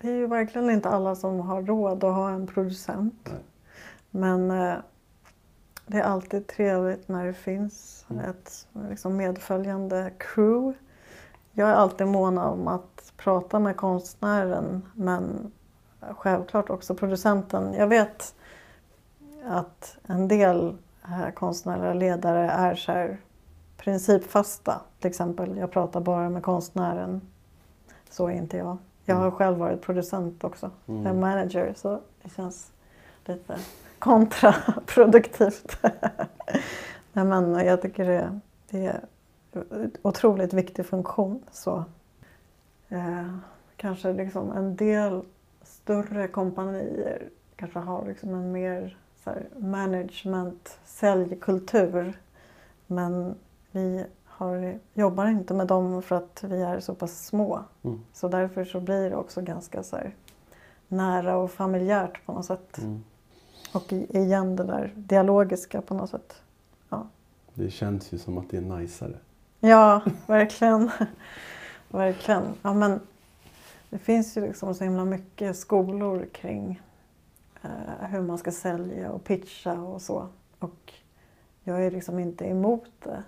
Det 0.00 0.08
är 0.10 0.14
ju 0.14 0.26
verkligen 0.26 0.70
inte 0.70 0.88
alla 0.88 1.14
som 1.14 1.40
har 1.40 1.62
råd 1.62 2.04
att 2.04 2.14
ha 2.14 2.30
en 2.30 2.46
producent. 2.46 3.28
Nej. 3.30 3.40
Men 4.10 4.50
eh, 4.50 4.74
det 5.86 5.98
är 5.98 6.02
alltid 6.02 6.46
trevligt 6.46 7.08
när 7.08 7.26
det 7.26 7.32
finns 7.34 7.96
Mm. 8.10 8.24
ett 8.30 8.66
liksom, 8.90 9.16
medföljande 9.16 10.12
crew. 10.18 10.78
Jag 11.52 11.68
är 11.68 11.74
alltid 11.74 12.06
mån 12.06 12.38
om 12.38 12.68
att 12.68 13.12
prata 13.16 13.58
med 13.58 13.76
konstnären 13.76 14.82
men 14.94 15.52
självklart 16.00 16.70
också 16.70 16.94
producenten. 16.94 17.74
Jag 17.74 17.86
vet 17.86 18.34
att 19.44 19.98
en 20.06 20.28
del 20.28 20.76
eh, 21.04 21.30
konstnärliga 21.34 21.94
ledare 21.94 22.50
är 22.50 22.74
så 22.74 22.92
här 22.92 23.18
principfasta. 23.76 24.80
Till 25.00 25.10
exempel, 25.10 25.56
jag 25.56 25.70
pratar 25.70 26.00
bara 26.00 26.28
med 26.30 26.42
konstnären. 26.42 27.20
Så 28.10 28.26
är 28.26 28.32
inte 28.32 28.56
jag. 28.56 28.78
Jag 29.10 29.16
har 29.16 29.26
Mm. 29.26 29.36
själv 29.38 29.58
varit 29.58 29.80
producent 29.82 30.44
också. 30.44 30.70
Mm. 30.86 31.20
Manager 31.20 31.74
så 31.76 32.00
det 32.22 32.30
känns 32.36 32.72
lite 33.24 33.56
kontraproduktivt. 33.98 35.78
Nej, 37.12 37.24
men 37.24 37.54
jag 37.66 37.82
tycker 37.82 38.04
det, 38.04 38.40
det 38.70 38.86
är 38.86 39.00
en 39.70 39.92
otroligt 40.02 40.52
viktig 40.52 40.86
funktion. 40.86 41.42
Så, 41.50 41.84
eh, 42.88 43.34
kanske 43.76 44.12
liksom 44.12 44.52
en 44.52 44.76
del 44.76 45.22
större 45.62 46.28
kompanier 46.28 47.22
kanske 47.56 47.78
har 47.78 48.06
liksom 48.06 48.34
en 48.34 48.52
mer 48.52 48.96
så 49.24 49.30
här, 49.30 49.46
management, 49.58 50.78
säljkultur. 50.84 52.18
Men 52.86 53.34
vi 53.70 54.04
har, 54.40 54.78
jobbar 54.94 55.26
inte 55.26 55.54
med 55.54 55.66
dem 55.66 56.02
för 56.02 56.16
att 56.16 56.44
vi 56.44 56.62
är 56.62 56.80
så 56.80 56.94
pass 56.94 57.26
små. 57.26 57.64
Mm. 57.82 58.00
Så 58.12 58.28
därför 58.28 58.64
så 58.64 58.80
blir 58.80 59.10
det 59.10 59.16
också 59.16 59.42
ganska 59.42 59.82
så 59.82 59.98
nära 60.88 61.36
och 61.36 61.50
familjärt 61.50 62.26
på 62.26 62.32
något 62.32 62.46
sätt. 62.46 62.78
Mm. 62.78 63.04
Och 63.74 63.92
igen 63.92 64.56
det 64.56 64.64
där 64.64 64.92
dialogiska 64.96 65.82
på 65.82 65.94
något 65.94 66.10
sätt. 66.10 66.42
Det 67.54 67.70
känns 67.70 68.12
ju 68.12 68.18
som 68.18 68.38
att 68.38 68.50
det 68.50 68.56
är 68.56 68.60
najsare. 68.60 69.16
Ja, 69.60 70.02
verkligen. 70.26 70.90
verkligen. 71.88 72.42
Ja, 72.62 72.74
men 72.74 73.00
det 73.90 73.98
finns 73.98 74.36
ju 74.36 74.40
liksom 74.40 74.74
så 74.74 74.84
himla 74.84 75.04
mycket 75.04 75.56
skolor 75.56 76.28
kring 76.32 76.80
eh, 77.62 78.08
hur 78.08 78.22
man 78.22 78.38
ska 78.38 78.50
sälja 78.50 79.12
och 79.12 79.24
pitcha 79.24 79.72
och 79.72 80.02
så. 80.02 80.28
Och 80.58 80.92
jag 81.64 81.86
är 81.86 81.90
liksom 81.90 82.18
inte 82.18 82.44
emot 82.44 82.90
det. 83.04 83.22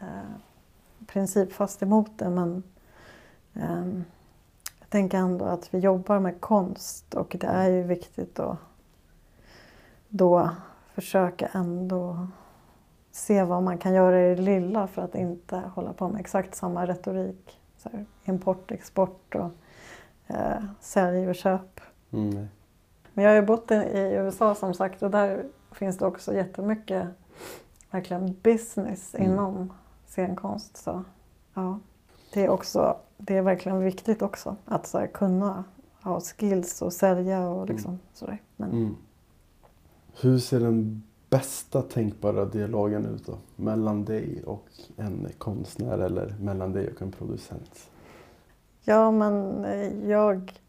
Eh, 0.00 0.36
principfast 1.06 1.82
emot 1.82 2.10
det 2.18 2.30
men 2.30 2.62
ehm, 3.54 4.04
jag 4.80 4.90
tänker 4.90 5.18
ändå 5.18 5.44
att 5.44 5.74
vi 5.74 5.78
jobbar 5.78 6.20
med 6.20 6.40
konst 6.40 7.14
och 7.14 7.36
det 7.40 7.46
är 7.46 7.68
ju 7.68 7.82
viktigt 7.82 8.38
att 8.38 8.58
då 10.08 10.50
försöka 10.94 11.46
ändå 11.46 12.28
se 13.12 13.44
vad 13.44 13.62
man 13.62 13.78
kan 13.78 13.94
göra 13.94 14.26
i 14.26 14.34
det 14.34 14.42
lilla 14.42 14.86
för 14.86 15.02
att 15.02 15.14
inte 15.14 15.62
hålla 15.74 15.92
på 15.92 16.08
med 16.08 16.20
exakt 16.20 16.54
samma 16.54 16.86
retorik. 16.86 17.60
Så 17.76 17.88
här, 17.88 18.06
import, 18.24 18.70
export 18.70 19.34
och 19.34 19.50
eh, 20.26 20.64
sälj 20.80 21.28
och 21.28 21.34
köp. 21.34 21.80
Mm. 22.10 22.48
Men 23.12 23.24
jag 23.24 23.30
har 23.30 23.36
ju 23.36 23.42
bott 23.42 23.70
i, 23.70 23.74
i 23.74 24.14
USA 24.14 24.54
som 24.54 24.74
sagt 24.74 25.02
och 25.02 25.10
där 25.10 25.44
finns 25.72 25.98
det 25.98 26.06
också 26.06 26.34
jättemycket 26.34 27.08
verkligen 27.90 28.36
business 28.42 29.14
Mm. 29.14 29.32
inom 29.32 29.72
scenkonst. 30.16 30.76
Så, 30.76 31.04
ja. 31.54 31.78
det, 32.32 32.44
är 32.44 32.48
också, 32.48 32.96
det 33.16 33.36
är 33.36 33.42
verkligen 33.42 33.80
viktigt 33.80 34.22
också 34.22 34.56
att 34.64 34.86
så 34.86 34.98
här, 34.98 35.06
kunna 35.06 35.64
ha 36.02 36.20
skills 36.20 36.82
och 36.82 36.92
sälja 36.92 37.48
och 37.48 37.68
liksom 37.68 37.98
sådär. 38.12 38.42
Men, 38.56 38.70
Mm. 38.70 38.96
Hur 40.20 40.38
ser 40.38 40.60
den 40.60 41.02
bästa 41.30 41.82
tänkbara 41.82 42.44
dialogen 42.44 43.06
ut 43.06 43.26
då? 43.26 43.38
Mellan 43.56 44.04
dig 44.04 44.42
och 44.46 44.68
en 44.96 45.28
konstnär 45.38 45.98
eller 45.98 46.34
mellan 46.40 46.72
dig 46.72 46.92
och 46.92 47.02
en 47.02 47.12
producent? 47.12 47.90
Ja, 48.84 49.10
men 49.10 49.64
eh, 49.64 50.10
jag 50.10 50.60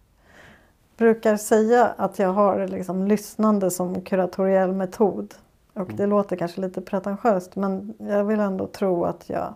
brukar 0.98 1.38
säga 1.38 1.86
att 1.86 2.20
jag 2.20 2.34
har 2.34 2.68
liksom 2.68 3.08
lyssnande 3.08 3.72
som 3.72 4.02
kuratoriell 4.02 4.74
metod. 4.74 5.34
Och 5.78 5.88
det 5.88 6.04
Mm. 6.04 6.10
låter 6.10 6.36
kanske 6.36 6.62
lite 6.62 6.82
pretentiöst 6.82 7.56
men 7.56 7.94
jag 7.98 8.24
vill 8.24 8.40
ändå 8.40 8.68
tro 8.68 9.06
att 9.06 9.30
jag, 9.30 9.54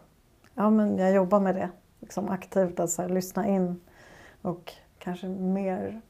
ja, 0.55 0.69
men 0.69 0.97
jag 0.97 1.11
jobbar 1.13 1.39
med 1.39 1.55
det 1.55 1.69
liksom 1.99 2.29
aktivt. 2.29 2.79
Att 2.79 2.89
så 2.89 3.01
här, 3.01 3.09
lyssna 3.09 3.47
in 3.47 3.81
och 4.41 4.73
kanske 4.99 5.27
mer 5.27 6.01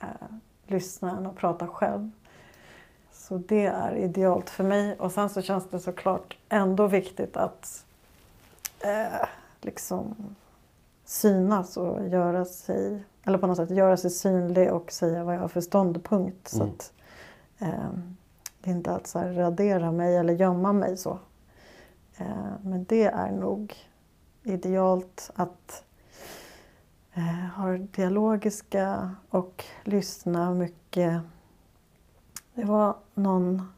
eh, 0.00 0.06
lyssna 0.66 1.16
än 1.16 1.26
att 1.26 1.36
prata 1.36 1.66
själv. 1.66 2.10
Så 3.12 3.38
det 3.38 3.66
är 3.66 3.94
idealt 3.96 4.50
för 4.50 4.64
mig. 4.64 4.96
Och 4.98 5.12
sen 5.12 5.28
så 5.30 5.42
känns 5.42 5.68
det 5.70 5.80
såklart 5.80 6.36
ändå 6.48 6.86
viktigt 6.86 7.36
att 7.36 7.84
eh, 8.80 9.26
liksom 9.60 10.14
synas 11.04 11.76
och 11.76 12.08
göra 12.08 12.44
sig, 12.44 13.02
eller 13.24 13.38
på 13.38 13.46
något 13.46 13.56
sätt 13.56 13.70
göra 13.70 13.96
sig 13.96 14.10
synlig 14.10 14.72
och 14.72 14.92
säga 14.92 15.24
vad 15.24 15.34
jag 15.34 15.40
har 15.40 15.48
för 15.48 15.60
ståndpunkt. 15.60 16.48
Så 16.48 16.62
Mm. 16.62 16.74
att 16.74 16.92
eh, 17.58 17.90
det 18.60 18.70
är 18.70 18.74
inte 18.74 18.92
att 18.94 19.06
så 19.06 19.18
här 19.18 19.32
radera 19.32 19.92
mig 19.92 20.16
eller 20.16 20.32
gömma 20.32 20.72
mig 20.72 20.96
så. 20.96 21.18
Eh, 22.16 22.52
men 22.62 22.84
det 22.84 23.04
är 23.04 23.32
nog 23.32 23.74
idealt 24.42 25.30
att 25.34 25.84
eh, 27.14 27.56
ha 27.56 27.72
dialogiska 27.72 29.10
och 29.30 29.64
lyssna 29.84 30.54
mycket. 30.54 31.20
Det 32.54 32.64
var 32.64 32.96
någon 33.14 33.72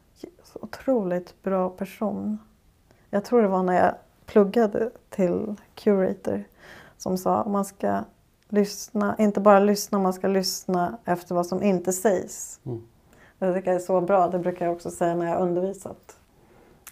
otroligt 0.55 1.43
bra 1.43 1.71
person. 1.71 2.39
Jag 3.11 3.25
tror 3.25 3.43
det 3.43 3.49
var 3.49 3.63
när 3.63 3.85
jag 3.85 3.95
pluggade 4.27 4.91
till 5.11 5.57
curator 5.75 6.45
som 6.97 7.19
sa 7.19 7.41
att 7.41 7.51
man 7.51 7.65
ska 7.65 8.05
lyssna, 8.49 9.17
inte 9.19 9.41
bara 9.41 9.61
lyssna, 9.61 9.99
man 9.99 10.13
ska 10.13 10.29
lyssna 10.29 10.99
efter 11.05 11.35
vad 11.35 11.47
som 11.47 11.63
inte 11.63 11.93
sägs. 11.93 12.61
Mm. 12.65 12.83
Det 13.41 13.55
tycker 13.55 13.71
jag 13.71 13.81
är 13.81 13.85
så 13.85 14.01
bra. 14.01 14.29
Det 14.29 14.39
brukar 14.39 14.67
jag 14.67 14.75
också 14.75 14.91
säga 14.91 15.15
när 15.15 15.27
jag 15.27 15.41
undervisat. 15.41 16.17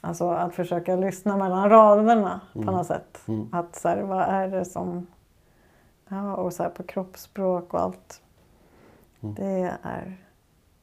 Alltså 0.00 0.30
att 0.30 0.54
försöka 0.54 0.96
lyssna 0.96 1.36
mellan 1.36 1.70
raderna 1.70 2.40
på 2.52 2.58
Mm. 2.58 2.74
något 2.74 2.86
sätt. 2.86 3.18
Mm. 3.28 3.48
Att 3.52 3.76
så 3.76 3.88
här, 3.88 4.02
vad 4.02 4.22
är 4.22 4.48
det 4.48 4.64
som... 4.64 5.06
Ja, 6.08 6.34
och 6.36 6.52
så 6.52 6.62
här 6.62 6.70
på 6.70 6.82
kroppsspråk 6.82 7.74
och 7.74 7.80
allt. 7.80 8.22
Mm. 9.20 9.34
Det 9.34 9.76
är, 9.82 10.16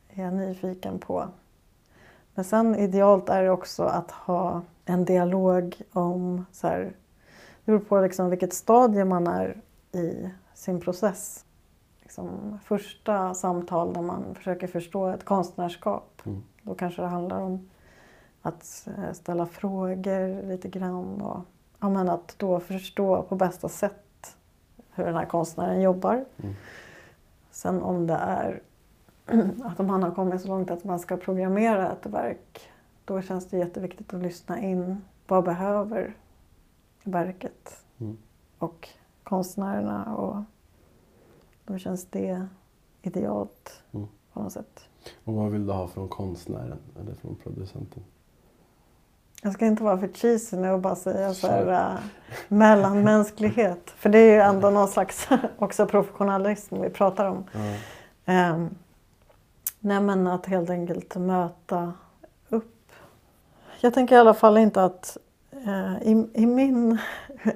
är 0.09 0.23
jag 0.23 0.33
nyfiken 0.33 0.99
på. 0.99 1.25
Men 2.35 2.45
sen 2.45 2.75
idealt 2.75 3.29
är 3.29 3.43
det 3.43 3.49
också 3.49 3.83
att 3.83 4.11
ha 4.11 4.61
en 4.85 5.05
dialog 5.05 5.81
om 5.93 6.45
så 6.51 6.67
här, 6.67 6.79
det 7.65 7.71
beror 7.71 7.79
på 7.79 8.01
liksom 8.01 8.29
vilket 8.29 8.53
stadie 8.53 9.05
man 9.05 9.27
är 9.27 9.61
i 9.91 10.29
sin 10.53 10.79
process. 10.81 11.44
Liksom 12.15 12.59
första 12.63 13.33
samtal 13.33 13.93
där 13.93 14.01
man 14.01 14.35
försöker 14.35 14.67
förstå 14.67 15.07
ett 15.07 15.25
konstnärskap. 15.25 16.21
Mm. 16.25 16.43
Då 16.61 16.75
kanske 16.75 17.01
det 17.01 17.07
handlar 17.07 17.41
om 17.41 17.69
att 18.41 18.87
eh, 18.97 19.13
ställa 19.13 19.45
frågor 19.45 20.47
lite 20.47 20.67
grann 20.67 21.21
och 21.21 21.39
ja, 21.79 21.89
men 21.89 22.09
att 22.09 22.35
då 22.37 22.59
förstå 22.59 23.21
på 23.21 23.35
bästa 23.35 23.69
sätt 23.69 24.37
hur 24.91 25.05
den 25.05 25.15
här 25.15 25.25
konstnären 25.25 25.81
jobbar. 25.81 26.25
Mm. 26.37 26.55
Sen 27.51 27.81
om 27.83 28.07
det 28.07 28.13
är 28.13 28.61
att 29.65 29.79
man 29.79 30.03
har 30.03 30.11
kommit 30.11 30.41
så 30.41 30.47
långt 30.47 30.71
att 30.71 30.83
man 30.83 30.99
ska 30.99 31.17
programmera 31.17 31.91
ett 31.91 32.05
verk 32.05 32.69
då 33.05 33.21
känns 33.21 33.49
det 33.49 33.57
jätteviktigt 33.57 34.13
att 34.13 34.21
lyssna 34.21 34.61
in. 34.61 35.01
Vad 35.27 35.43
behöver 35.43 36.13
verket 37.03 37.81
Mm. 37.97 38.17
och 38.59 38.89
konstnärerna? 39.23 40.15
Och 40.15 40.43
då 41.65 41.77
känns 41.77 42.05
det 42.05 42.47
idealt 43.01 43.83
Mm. 43.93 44.07
på 44.33 44.39
något 44.41 44.53
sätt. 44.53 44.79
Och 45.23 45.33
vad 45.33 45.51
vill 45.51 45.67
du 45.67 45.73
ha 45.73 45.87
från 45.87 46.07
konstnären 46.09 46.79
eller 47.01 47.13
från 47.13 47.35
producenten? 47.35 48.03
Jag 49.41 49.53
ska 49.53 49.65
inte 49.65 49.83
vara 49.83 49.97
för 49.97 50.07
cheesy 50.07 50.57
nu 50.57 50.69
och 50.71 50.79
bara 50.79 50.95
säga 50.95 51.33
så 51.33 51.47
här, 51.47 51.67
äh, 51.93 51.99
mellanmänsklighet. 52.47 53.89
För 53.91 54.09
det 54.09 54.19
är 54.19 54.33
ju 54.33 54.39
ändå 54.41 54.69
någon 54.69 54.87
slags 54.87 55.27
också 55.59 55.85
professionalism 55.85 56.81
vi 56.81 56.89
pratar 56.89 57.25
om. 57.25 57.43
Ja. 57.53 57.59
Ehm, 58.25 58.69
nej 59.79 60.01
men 60.01 60.27
att 60.27 60.45
helt 60.45 60.69
enkelt 60.69 61.15
möta 61.15 61.93
upp. 62.49 62.91
Jag 63.81 63.93
tänker 63.93 64.15
i 64.15 64.19
alla 64.19 64.33
fall 64.33 64.57
inte 64.57 64.83
att 64.83 65.17
i, 66.01 66.27
i 66.33 66.45
min, 66.45 66.97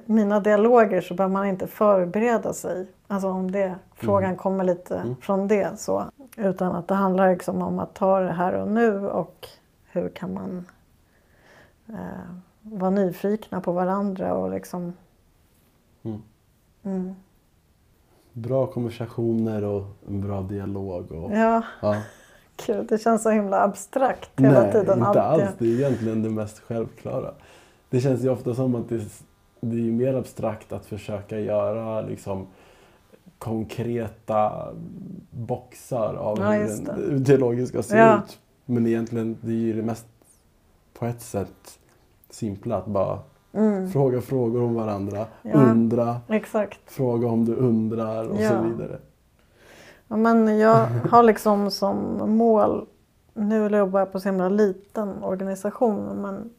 mina 0.06 0.40
dialoger 0.40 1.02
så 1.02 1.14
behöver 1.14 1.34
man 1.34 1.48
inte 1.48 1.68
förbereda 1.68 2.54
sig. 2.54 2.88
Alltså 3.08 3.30
om 3.30 3.52
det, 3.52 3.76
frågan 3.94 4.36
kommer 4.36 4.64
lite 4.64 4.96
Mm. 4.98 5.16
från 5.22 5.48
det 5.48 5.80
så. 5.80 6.04
Utan 6.38 6.76
att 6.76 6.88
det 6.88 6.96
handlar 6.96 7.30
liksom 7.32 7.62
om 7.62 7.80
att 7.80 7.94
ta 7.94 8.20
det 8.20 8.32
här 8.32 8.54
och 8.54 8.68
nu 8.68 9.08
och 9.08 9.48
hur 9.92 10.10
kan 10.10 10.34
man 10.34 10.66
eh, 11.90 11.96
vara 12.62 12.90
nyfikna 12.90 13.62
på 13.62 13.72
varandra 13.72 14.34
och 14.34 14.50
liksom 14.52 14.94
Mm. 16.04 16.22
mm. 16.84 17.16
Bra 18.34 18.68
konversationer 18.68 19.64
och 19.64 19.84
en 20.08 20.22
bra 20.22 20.42
dialog. 20.42 21.12
Och, 21.12 21.32
Ja, 21.32 21.62
ja. 21.82 21.96
Gud, 22.68 22.86
det 22.90 22.98
känns 22.98 23.24
så 23.24 23.30
himla 23.30 23.62
abstrakt 23.64 24.30
hela 24.40 24.62
Nej, 24.62 24.72
tiden. 24.72 24.98
inte 24.98 25.22
alltid. 25.22 25.46
alls. 25.46 25.56
Det 25.58 25.66
är 25.66 25.74
egentligen 25.80 26.24
det 26.24 26.30
mest 26.30 26.60
självklara. 26.60 27.34
Det 27.90 28.02
känns 28.02 28.22
ju 28.24 28.30
ofta 28.30 28.54
som 28.56 28.76
att 28.76 28.90
det, 28.90 29.02
det 29.60 29.76
är 29.78 29.92
mer 29.92 30.14
abstrakt 30.14 30.74
att 30.74 30.86
försöka 30.86 31.40
göra 31.40 32.02
liksom 32.02 32.48
konkreta 33.38 34.68
boxar 35.32 36.14
av 36.14 36.40
Ja, 36.40 36.52
hur 36.52 37.12
den 37.12 37.26
teologiska 37.26 37.84
ser 37.84 37.98
Ja. 37.98 38.18
ut. 38.18 38.40
Men 38.66 38.88
egentligen, 38.88 39.38
det 39.42 39.52
är 39.52 39.56
ju 39.56 39.74
det 39.74 39.82
mest 39.84 40.06
på 41.00 41.06
ett 41.06 41.22
sätt 41.22 41.80
simpla 42.30 42.78
att 42.78 42.86
bara 42.86 43.20
Mm, 43.54 43.90
fråga 43.92 44.22
frågor 44.22 44.62
om 44.64 44.76
varandra, 44.76 45.26
Ja. 45.42 45.54
undra, 45.54 46.18
exakt. 46.28 46.80
fråga 46.86 47.28
om 47.28 47.46
du 47.46 47.56
undrar 47.56 48.28
och 48.30 48.38
så 48.38 48.62
vidare. 48.62 48.98
Men 50.08 50.58
jag 50.60 50.86
har 51.12 51.24
liksom 51.24 51.72
som 51.72 51.96
mål, 52.38 52.86
nu 53.34 53.78
jobbar 53.78 54.00
jag 54.00 54.12
på 54.12 54.20
så 54.20 54.30
himla 54.30 54.50
liten 54.50 55.24
organisation 55.24 56.06
men 56.22 56.50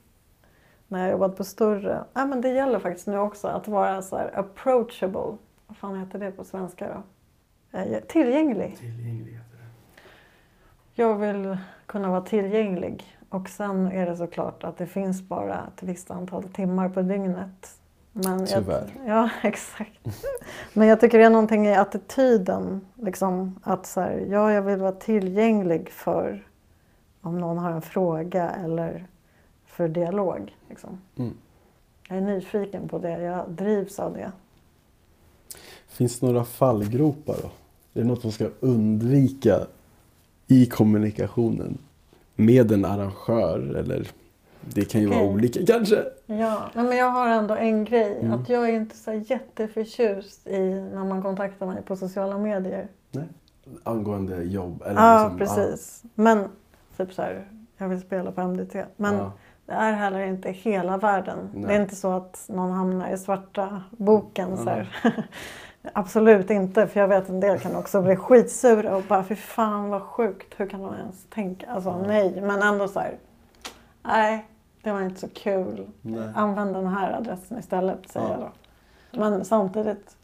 när 0.91 1.01
jag 1.01 1.11
jobbat 1.11 1.37
på 1.37 1.45
större, 1.45 2.05
ja, 2.13 2.27
men 2.27 2.41
det 2.41 2.49
gäller 2.49 2.79
faktiskt 2.79 3.07
nu 3.07 3.19
också 3.19 3.49
att 3.49 3.69
vara 3.69 4.03
så 4.03 4.17
här 4.17 4.39
approachable. 4.39 5.37
Vad 5.67 5.77
fan 5.77 5.99
heter 6.01 6.19
det 6.19 6.31
på 6.31 6.45
svenska 6.45 6.89
då? 6.89 7.79
Eh, 7.79 8.01
Tillgänglig. 8.01 8.77
Tillgänglighet. 8.79 9.43
Jag 10.95 11.15
vill 11.15 11.57
kunna 11.87 12.11
vara 12.11 12.21
tillgänglig 12.21 13.19
och 13.29 13.49
sen 13.49 13.87
är 13.87 14.07
det 14.07 14.17
såklart 14.17 14.65
att 14.65 14.77
det 14.77 14.87
finns 14.87 15.23
bara 15.23 15.55
ett 15.77 15.83
visst 15.83 16.11
antal 16.11 16.43
timmar 16.45 16.89
på 16.89 17.03
dygnet. 17.03 17.77
Men 18.13 18.39
jag, 18.39 18.49
Tyvärr. 18.49 18.91
ja, 19.07 19.31
exakt. 19.43 20.01
Men 20.73 20.89
jag 20.89 21.01
tycker 21.01 21.19
det 21.19 21.25
är 21.25 21.31
någonting 21.31 21.67
i 21.67 21.75
attityden. 21.75 22.87
Liksom, 22.95 23.61
att 23.63 23.87
så 23.87 24.01
här, 24.01 24.27
ja, 24.31 24.53
jag 24.53 24.63
vill 24.63 24.81
vara 24.81 24.93
tillgänglig 24.93 25.91
för 25.91 26.47
om 27.21 27.39
någon 27.39 27.59
har 27.59 27.71
en 27.71 27.83
fråga 27.83 28.51
eller 28.51 29.07
för 29.71 29.89
dialog. 29.89 30.57
Liksom. 30.69 31.01
Mm. 31.17 31.35
Jag 32.09 32.19
är 32.19 32.23
nyfiken 32.23 32.89
på 32.89 32.99
det, 32.99 33.23
jag 33.23 33.51
drivs 33.51 33.99
av 33.99 34.13
det. 34.15 34.33
Finns 35.89 36.21
det 36.21 36.27
några 36.27 36.45
fallgropar 36.45 37.37
då? 37.43 37.51
Är 37.95 38.03
det 38.03 38.05
något 38.05 38.23
man 38.25 38.33
ska 38.33 38.49
undvika 38.61 39.67
i 40.47 40.67
kommunikationen? 40.67 41.79
Med 42.37 42.73
en 42.73 42.85
arrangör 42.85 43.75
eller 43.77 44.09
det 44.61 44.85
kan 44.85 45.01
ju 45.01 45.07
vara 45.07 45.19
Okej. 45.19 45.35
olika 45.35 45.67
kanske? 45.67 46.05
Ja, 46.27 46.71
nej, 46.75 46.85
men 46.85 46.97
jag 46.97 47.11
har 47.11 47.29
ändå 47.29 47.55
en 47.55 47.85
grej. 47.85 48.19
Mm. 48.21 48.33
Att 48.33 48.49
jag 48.49 48.69
är 48.69 48.73
inte 48.73 48.97
så 48.97 49.13
jätteförtjust 49.13 50.47
i 50.47 50.61
när 50.95 51.05
man 51.05 51.23
kontaktar 51.23 51.67
mig 51.67 51.83
på 51.83 51.97
sociala 51.97 52.39
medier. 52.39 52.89
Angående 53.83 54.43
jobb? 54.43 54.83
Eller 54.87 55.01
Ja, 55.01 55.23
liksom, 55.23 55.39
precis. 55.39 56.03
Men 56.15 56.49
typ 56.97 57.13
så 57.13 57.23
här, 57.23 57.49
jag 57.77 57.89
vill 57.89 58.01
spela 58.01 58.33
på 58.33 58.41
MDT. 58.41 58.85
Men 58.97 59.15
ja. 59.15 59.33
Det 59.71 59.77
är 59.77 59.93
heller 59.93 60.21
inte 60.21 60.51
hela 60.51 60.97
världen. 60.97 61.51
Nej. 61.55 61.65
Det 61.67 61.75
är 61.75 61.81
inte 61.83 61.97
så 61.97 62.13
att 62.13 62.45
någon 62.49 62.71
hamnar 62.71 63.11
i 63.13 63.19
svarta 63.19 63.83
boken. 63.91 64.57
Så 64.57 64.71
här. 64.71 64.97
Absolut 65.93 66.51
inte, 66.51 66.87
för 66.87 67.01
jag 67.01 67.09
vet 67.09 67.29
en 67.29 67.41
del 67.41 67.59
kan 67.59 67.77
också 67.77 68.03
bli 68.03 68.17
skitsura 68.17 68.97
och 68.97 69.03
bara 69.03 69.25
fy 69.25 69.37
fan 69.37 69.91
vad 69.91 70.03
sjukt, 70.03 70.55
hur 70.57 70.67
kan 70.67 70.83
de 70.83 70.95
ens 70.95 71.25
tänka? 71.31 71.67
Alltså 71.71 72.03
nej, 72.07 72.41
men 72.41 72.63
ändå 72.63 72.89
så 72.89 73.01
här. 73.01 73.15
Nej, 74.03 74.47
det 74.83 74.93
var 74.93 75.01
inte 75.03 75.21
så 75.21 75.29
kul. 75.29 75.91
Nej. 76.03 76.29
Använd 76.35 76.75
den 76.75 76.87
här 76.87 77.13
adressen 77.13 77.59
istället, 77.59 78.09
säger 78.09 78.27
Ja. 78.29 78.33
jag 78.33 78.41
då. 79.13 79.21
Men 79.21 79.45
samtidigt, 79.45 80.17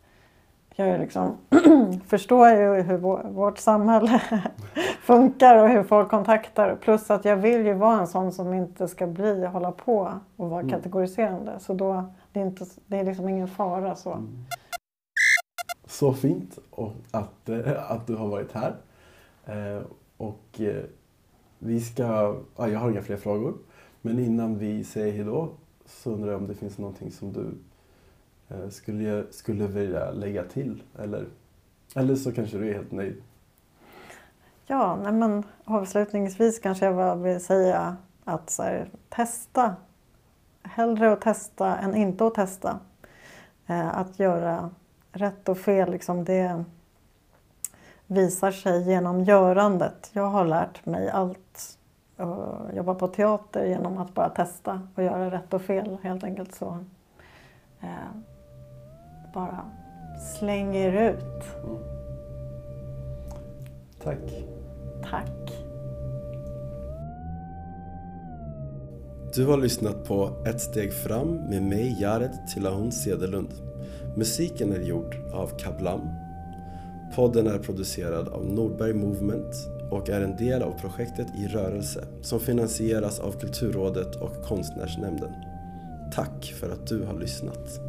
jag 0.77 0.89
är 0.89 0.99
liksom, 0.99 1.37
förstår 2.07 2.49
ju 2.49 2.83
hur 2.83 2.97
vår, 2.97 3.23
vårt 3.31 3.59
samhälle 3.59 4.23
funkar 5.01 5.63
och 5.63 5.69
hur 5.69 5.83
folk 5.83 6.09
kontaktar. 6.09 6.77
Plus 6.77 7.11
att 7.11 7.25
jag 7.25 7.37
vill 7.37 7.67
ju 7.67 7.75
vara 7.75 8.01
en 8.01 8.07
sån 8.07 8.33
som 8.33 8.55
inte 8.55 8.89
ska 8.89 9.07
bli, 9.07 9.47
hålla 9.47 9.73
på 9.73 10.13
och 10.37 10.51
vara 10.51 10.61
Mm. 10.61 10.71
kategoriserande. 10.71 11.59
Så 11.61 11.75
då, 11.75 12.05
det 12.33 12.41
är, 12.41 12.45
inte, 12.45 12.67
det 12.87 12.97
är 12.99 13.05
liksom 13.05 13.29
ingen 13.29 13.49
fara 13.49 13.95
så. 13.95 14.13
Mm. 14.13 14.45
Så 15.87 16.13
fint 16.13 16.59
och 16.71 16.93
att, 17.11 17.49
eh, 17.49 17.91
att 17.91 18.07
du 18.07 18.15
har 18.17 18.29
varit 18.29 18.53
här. 18.53 18.75
Eh, 19.47 19.83
och 20.17 20.61
eh, 20.61 20.83
vi 21.59 21.81
ska, 21.81 22.37
ja, 22.57 22.69
jag 22.69 22.79
har 22.79 22.91
inga 22.91 23.03
fler 23.03 23.17
frågor. 23.17 23.55
Men 24.03 24.19
innan 24.19 24.59
vi 24.59 24.85
säger 24.85 25.13
hejdå 25.13 25.49
så 25.87 26.11
undrar 26.11 26.33
jag 26.33 26.41
om 26.41 26.47
det 26.47 26.55
finns 26.55 26.79
någonting 26.79 27.11
som 27.11 27.33
du 27.33 27.55
Eh, 28.49 28.69
skulle, 28.69 29.25
skulle 29.31 29.67
vilja 29.67 30.11
lägga 30.11 30.45
till. 30.45 30.83
Eller, 30.99 31.27
eller 31.95 32.15
så 32.15 32.33
kanske 32.33 32.59
du 32.59 32.69
är 32.69 32.75
helt 32.75 32.93
nöjd. 32.93 33.23
Ja, 34.67 34.97
nej 35.03 35.13
men 35.13 35.43
avslutningsvis 35.65 36.59
kanske 36.59 36.87
jag 36.87 36.97
bara 36.97 37.15
vill 37.15 37.45
säga 37.45 37.97
att 38.25 38.51
så 38.51 38.63
här, 38.63 38.89
testa. 39.09 39.75
Hellre 40.63 41.13
att 41.13 41.21
testa 41.21 41.77
än 41.77 41.95
inte 41.95 42.27
att 42.27 42.35
testa. 42.35 42.79
Eh, 43.67 43.99
att 43.99 44.19
göra 44.19 44.71
rätt 45.13 45.49
och 45.49 45.59
fel, 45.59 45.91
liksom 45.91 46.25
det 46.25 46.65
visar 48.07 48.51
sig 48.51 48.89
genom 48.89 49.25
görandet. 49.25 50.11
Jag 50.13 50.27
har 50.27 50.45
lärt 50.45 50.87
mig 50.87 51.11
allt. 51.11 51.79
Och 52.17 52.75
jobba 52.75 52.95
på 52.95 53.09
teater 53.09 53.65
genom 53.65 53.99
att 53.99 54.15
bara 54.15 54.29
testa 54.29 54.89
och 54.95 55.03
göra 55.03 55.31
rätt 55.31 55.55
och 55.55 55.63
fel 55.63 55.99
helt 56.03 56.25
enkelt. 56.25 56.55
Så 56.55 56.85
eh, 57.81 57.89
bara 59.37 59.65
slänger 60.39 61.11
ut. 61.11 61.45
Mm. 61.65 61.79
Tack. 64.03 64.45
Tack. 65.11 65.53
Du 69.35 69.47
har 69.47 69.57
lyssnat 69.57 70.05
på 70.05 70.31
Ett 70.47 70.61
steg 70.61 70.93
fram 70.93 71.35
med 71.37 71.63
mig, 71.63 71.97
Jared 72.01 72.47
Tillahun 72.55 72.93
Cederlund. 72.93 73.49
Musiken 74.17 74.73
är 74.73 74.81
gjord 74.81 75.17
av 75.33 75.59
Kablam. 75.59 76.01
Podden 77.15 77.47
är 77.47 77.59
producerad 77.59 78.29
av 78.29 78.47
Nordberg 78.47 78.93
Movement 78.93 79.55
och 79.91 80.09
är 80.09 80.21
en 80.21 80.37
del 80.37 80.63
av 80.63 80.73
projektet 80.81 81.27
I 81.37 81.49
rörelse 81.49 82.05
som 82.23 82.41
finansieras 82.41 83.21
av 83.21 83.33
Kulturrådet 83.33 84.17
och 84.17 84.43
Konstnärsnämnden. 84.45 85.33
Tack 86.13 86.55
för 86.61 86.71
att 86.71 86.87
du 86.87 87.05
har 87.05 87.15
lyssnat. 87.15 87.86